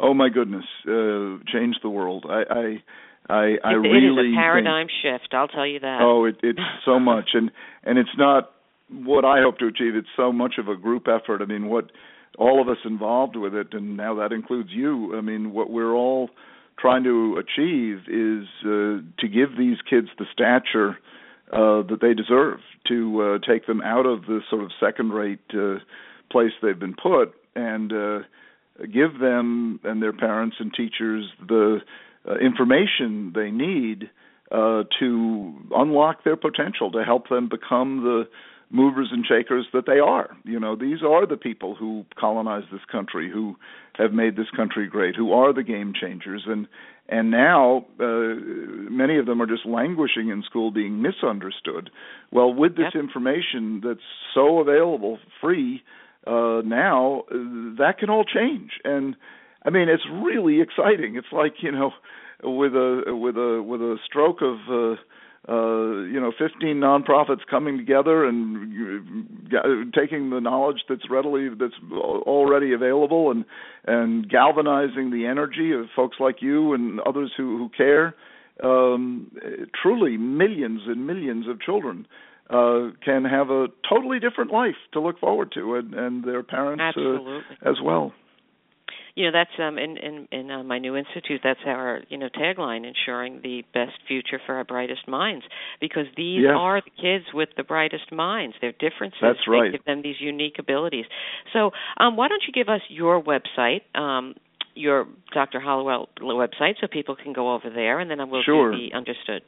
Oh 0.00 0.14
my 0.14 0.28
goodness, 0.28 0.64
uh, 0.86 1.42
change 1.52 1.76
the 1.82 1.90
world. 1.90 2.24
I, 2.28 2.42
I 2.48 2.82
I, 3.28 3.56
I 3.62 3.72
it, 3.72 3.76
really 3.76 4.30
is 4.30 4.36
a 4.36 4.38
paradigm 4.38 4.86
think, 4.86 5.20
shift. 5.20 5.34
I'll 5.34 5.48
tell 5.48 5.66
you 5.66 5.80
that. 5.80 5.98
Oh, 6.00 6.24
it, 6.24 6.36
it's 6.42 6.60
so 6.86 6.98
much, 6.98 7.30
and 7.34 7.50
and 7.84 7.98
it's 7.98 8.16
not 8.16 8.50
what 8.90 9.24
I 9.24 9.40
hope 9.40 9.58
to 9.58 9.66
achieve. 9.66 9.94
It's 9.94 10.08
so 10.16 10.32
much 10.32 10.54
of 10.58 10.68
a 10.68 10.76
group 10.76 11.06
effort. 11.08 11.42
I 11.42 11.46
mean, 11.46 11.68
what 11.68 11.90
all 12.38 12.60
of 12.60 12.68
us 12.68 12.78
involved 12.84 13.36
with 13.36 13.54
it, 13.54 13.68
and 13.72 13.96
now 13.96 14.14
that 14.16 14.32
includes 14.32 14.70
you. 14.72 15.16
I 15.16 15.20
mean, 15.20 15.52
what 15.52 15.70
we're 15.70 15.94
all 15.94 16.30
trying 16.78 17.04
to 17.04 17.36
achieve 17.36 17.98
is 18.08 18.46
uh, 18.64 19.02
to 19.18 19.28
give 19.28 19.56
these 19.58 19.78
kids 19.88 20.08
the 20.18 20.26
stature 20.32 20.98
uh, 21.52 21.82
that 21.88 21.98
they 22.00 22.14
deserve, 22.14 22.60
to 22.86 23.22
uh, 23.22 23.38
take 23.50 23.66
them 23.66 23.80
out 23.80 24.06
of 24.06 24.22
the 24.22 24.40
sort 24.48 24.62
of 24.62 24.70
second-rate 24.78 25.40
uh, 25.54 25.76
place 26.30 26.52
they've 26.62 26.78
been 26.78 26.94
put, 26.94 27.34
and 27.56 27.92
uh, 27.92 28.18
give 28.92 29.18
them 29.18 29.80
and 29.82 30.02
their 30.02 30.12
parents 30.12 30.56
and 30.60 30.72
teachers 30.72 31.24
the 31.48 31.78
uh, 32.28 32.36
information 32.36 33.32
they 33.34 33.50
need 33.50 34.10
uh, 34.52 34.84
to 35.00 35.54
unlock 35.74 36.22
their 36.24 36.36
potential, 36.36 36.92
to 36.92 37.02
help 37.04 37.28
them 37.28 37.48
become 37.48 38.02
the 38.02 38.28
movers 38.70 39.08
and 39.10 39.24
shakers 39.26 39.66
that 39.72 39.86
they 39.86 39.98
are. 39.98 40.36
You 40.44 40.60
know, 40.60 40.76
these 40.76 41.02
are 41.02 41.26
the 41.26 41.36
people 41.36 41.74
who 41.74 42.04
colonized 42.18 42.66
this 42.72 42.84
country, 42.90 43.30
who 43.32 43.56
have 43.96 44.12
made 44.12 44.36
this 44.36 44.50
country 44.54 44.86
great, 44.86 45.16
who 45.16 45.32
are 45.32 45.52
the 45.52 45.62
game 45.62 45.92
changers, 45.98 46.44
and 46.46 46.66
and 47.08 47.30
now 47.30 47.86
uh, 47.98 48.34
many 48.90 49.18
of 49.18 49.24
them 49.24 49.40
are 49.40 49.46
just 49.46 49.64
languishing 49.64 50.28
in 50.28 50.42
school, 50.42 50.70
being 50.70 51.00
misunderstood. 51.00 51.88
Well, 52.30 52.52
with 52.52 52.76
this 52.76 52.92
yep. 52.94 53.02
information 53.02 53.80
that's 53.82 54.00
so 54.34 54.58
available, 54.58 55.18
free 55.40 55.82
uh, 56.26 56.60
now, 56.66 57.22
that 57.30 57.94
can 57.98 58.10
all 58.10 58.24
change, 58.24 58.72
and 58.84 59.16
I 59.64 59.70
mean, 59.70 59.88
it's 59.88 60.04
really 60.10 60.60
exciting. 60.60 61.16
It's 61.16 61.32
like 61.32 61.54
you 61.62 61.72
know, 61.72 61.92
with 62.42 62.74
a 62.74 63.02
with 63.08 63.36
a 63.36 63.62
with 63.62 63.80
a 63.80 63.96
stroke 64.04 64.42
of 64.42 64.56
uh, 64.70 65.00
uh, 65.48 66.02
you 66.06 66.20
know 66.20 66.32
15 66.38 66.76
nonprofits 66.76 67.46
coming 67.48 67.76
together 67.78 68.26
and 68.26 69.52
uh, 69.54 69.98
taking 69.98 70.30
the 70.30 70.40
knowledge 70.40 70.78
that's 70.88 71.08
readily 71.10 71.48
that's 71.50 71.74
already 71.92 72.72
available 72.72 73.30
and 73.30 73.44
and 73.86 74.28
galvanizing 74.28 75.10
the 75.10 75.26
energy 75.26 75.72
of 75.72 75.86
folks 75.94 76.16
like 76.20 76.36
you 76.40 76.74
and 76.74 77.00
others 77.00 77.32
who 77.36 77.58
who 77.58 77.70
care. 77.76 78.14
Um, 78.62 79.30
truly 79.80 80.16
millions 80.16 80.80
and 80.86 81.06
millions 81.06 81.46
of 81.46 81.60
children 81.60 82.08
uh, 82.50 82.90
can 83.04 83.24
have 83.24 83.50
a 83.50 83.68
totally 83.88 84.18
different 84.18 84.50
life 84.50 84.74
to 84.92 85.00
look 85.00 85.20
forward 85.20 85.52
to 85.54 85.76
and, 85.76 85.94
and 85.94 86.24
their 86.24 86.42
parents 86.42 86.82
uh, 86.96 87.70
as 87.70 87.76
well 87.82 88.12
you 89.18 89.24
know 89.24 89.32
that's 89.32 89.50
um 89.58 89.78
in 89.78 89.96
in 89.96 90.28
in 90.30 90.48
uh, 90.50 90.62
my 90.62 90.78
new 90.78 90.94
institute 90.96 91.40
that's 91.42 91.58
our 91.66 92.02
you 92.08 92.16
know 92.16 92.28
tagline 92.28 92.86
ensuring 92.86 93.40
the 93.42 93.64
best 93.74 93.98
future 94.06 94.40
for 94.46 94.54
our 94.54 94.62
brightest 94.64 95.08
minds 95.08 95.44
because 95.80 96.04
these 96.16 96.42
yes. 96.44 96.52
are 96.56 96.80
the 96.80 96.92
kids 97.02 97.24
with 97.34 97.48
the 97.56 97.64
brightest 97.64 98.12
minds 98.12 98.54
their 98.60 98.70
differences 98.72 99.18
that's 99.20 99.48
right. 99.48 99.72
give 99.72 99.84
them 99.84 100.02
these 100.02 100.20
unique 100.20 100.60
abilities 100.60 101.06
so 101.52 101.72
um 101.98 102.16
why 102.16 102.28
don't 102.28 102.44
you 102.46 102.52
give 102.52 102.68
us 102.68 102.80
your 102.88 103.20
website 103.20 103.80
um 103.98 104.34
your 104.74 105.06
Dr. 105.34 105.58
Hallowell 105.58 106.08
website 106.20 106.74
so 106.80 106.86
people 106.86 107.16
can 107.16 107.32
go 107.32 107.52
over 107.52 107.68
there 107.68 107.98
and 107.98 108.08
then 108.08 108.20
I 108.20 108.24
will 108.24 108.44
sure. 108.44 108.70
be 108.70 108.92
understood 108.94 109.42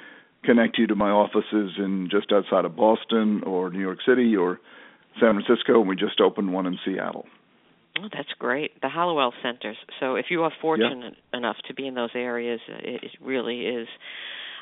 connect 0.43 0.77
you 0.77 0.87
to 0.87 0.95
my 0.95 1.09
offices 1.09 1.71
in 1.77 2.09
just 2.11 2.31
outside 2.31 2.65
of 2.65 2.75
Boston 2.75 3.43
or 3.43 3.69
New 3.69 3.79
York 3.79 3.99
City 4.05 4.35
or 4.35 4.59
San 5.19 5.33
Francisco, 5.33 5.79
and 5.79 5.87
we 5.87 5.95
just 5.95 6.19
opened 6.19 6.51
one 6.53 6.65
in 6.65 6.77
Seattle. 6.85 7.25
Oh, 7.97 8.09
that's 8.11 8.33
great. 8.39 8.81
The 8.81 8.89
Hallowell 8.89 9.33
Centers. 9.43 9.77
So 9.99 10.15
if 10.15 10.25
you 10.29 10.43
are 10.43 10.51
fortunate 10.61 11.15
enough 11.31 11.57
to 11.67 11.73
be 11.73 11.85
in 11.85 11.93
those 11.93 12.09
areas, 12.15 12.59
it, 12.67 13.03
it 13.03 13.11
really 13.21 13.61
is 13.61 13.87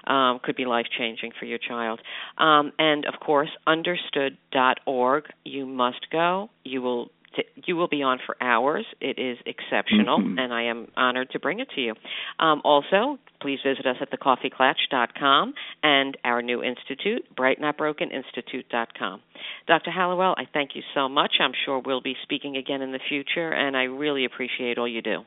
um, 0.06 0.40
could 0.44 0.56
be 0.56 0.66
life 0.66 0.88
changing 0.98 1.32
for 1.40 1.46
your 1.46 1.60
child. 1.60 2.02
Um, 2.38 2.74
and 2.78 3.06
of 3.06 3.20
course, 3.20 3.50
understood.org. 3.68 5.24
You 5.46 5.66
must 5.66 6.08
go. 6.12 6.50
You 6.66 6.82
will 6.82 7.12
you 7.56 7.76
will 7.76 7.88
be 7.88 8.04
on 8.04 8.20
for 8.26 8.36
hours. 8.42 8.86
It 9.00 9.18
is 9.20 9.38
exceptional, 9.46 10.20
mm-hmm. 10.20 10.38
and 10.38 10.54
I 10.54 10.64
am 10.64 10.88
honored 10.96 11.30
to 11.32 11.40
bring 11.40 11.60
it 11.60 11.70
to 11.76 11.82
you. 11.82 11.94
Um, 12.40 12.62
also, 12.64 13.18
please 13.42 13.60
visit 13.66 13.86
us 13.86 13.98
at 14.02 14.12
thecoffeeklatch.com 14.12 15.54
and 15.84 16.18
our 16.24 16.42
new 16.42 16.64
institute, 16.64 17.24
brightnotbrokeninstitute.com. 17.38 19.22
Dr. 19.68 19.92
Hallowell, 19.92 20.36
I 20.38 20.44
thank 20.52 20.72
you 20.76 20.82
so 20.94 21.08
much. 21.10 21.34
I'm 21.40 21.54
sure 21.66 21.82
we'll 21.84 22.02
be 22.02 22.16
speaking 22.24 22.58
again 22.58 22.82
in 22.82 22.92
the 22.92 23.00
future, 23.10 23.52
and 23.52 23.76
I 23.76 23.84
really 23.84 24.26
appreciate 24.26 24.78
all 24.78 24.88
you 24.88 25.02
do. 25.02 25.20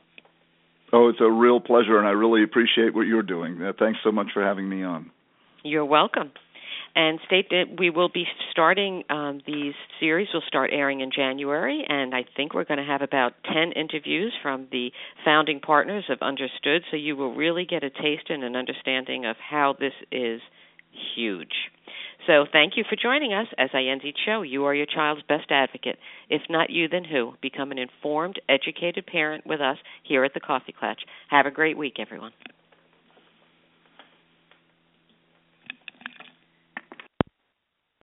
Oh, 0.93 1.09
it's 1.09 1.19
a 1.19 1.29
real 1.29 1.59
pleasure, 1.59 1.97
and 1.97 2.07
I 2.07 2.11
really 2.11 2.43
appreciate 2.43 2.93
what 2.93 3.01
you're 3.01 3.23
doing. 3.23 3.61
Uh, 3.61 3.73
thanks 3.77 3.99
so 4.03 4.11
much 4.11 4.27
for 4.33 4.43
having 4.43 4.69
me 4.69 4.83
on. 4.83 5.11
You're 5.63 5.85
welcome 5.85 6.31
and 6.95 7.19
state 7.25 7.49
that 7.49 7.65
we 7.77 7.89
will 7.89 8.09
be 8.09 8.25
starting 8.51 9.03
um, 9.09 9.41
these 9.45 9.73
series 9.99 10.27
will 10.33 10.43
start 10.47 10.71
airing 10.73 11.01
in 11.01 11.11
January, 11.15 11.85
and 11.87 12.15
I 12.15 12.25
think 12.35 12.53
we're 12.53 12.63
going 12.63 12.79
to 12.79 12.85
have 12.85 13.01
about 13.01 13.33
10 13.53 13.73
interviews 13.73 14.33
from 14.41 14.67
the 14.71 14.91
founding 15.23 15.59
partners 15.59 16.05
of 16.09 16.19
Understood, 16.21 16.83
so 16.89 16.97
you 16.97 17.15
will 17.15 17.35
really 17.35 17.65
get 17.65 17.83
a 17.83 17.89
taste 17.89 18.29
and 18.29 18.43
an 18.43 18.55
understanding 18.55 19.25
of 19.25 19.35
how 19.37 19.75
this 19.79 19.93
is 20.11 20.41
huge. 21.15 21.51
So 22.27 22.45
thank 22.51 22.73
you 22.75 22.83
for 22.89 22.95
joining 22.95 23.33
us. 23.33 23.47
As 23.57 23.69
I 23.73 23.83
end 23.83 24.03
each 24.03 24.17
show, 24.25 24.41
you 24.41 24.65
are 24.65 24.73
your 24.73 24.87
child's 24.87 25.21
best 25.27 25.51
advocate. 25.51 25.97
If 26.29 26.41
not 26.49 26.69
you, 26.69 26.87
then 26.87 27.03
who? 27.03 27.33
Become 27.41 27.71
an 27.71 27.77
informed, 27.77 28.39
educated 28.49 29.05
parent 29.05 29.45
with 29.45 29.61
us 29.61 29.77
here 30.03 30.23
at 30.23 30.33
the 30.33 30.39
Coffee 30.39 30.73
Klatch. 30.81 30.99
Have 31.29 31.45
a 31.45 31.51
great 31.51 31.77
week, 31.77 31.97
everyone. 31.99 32.31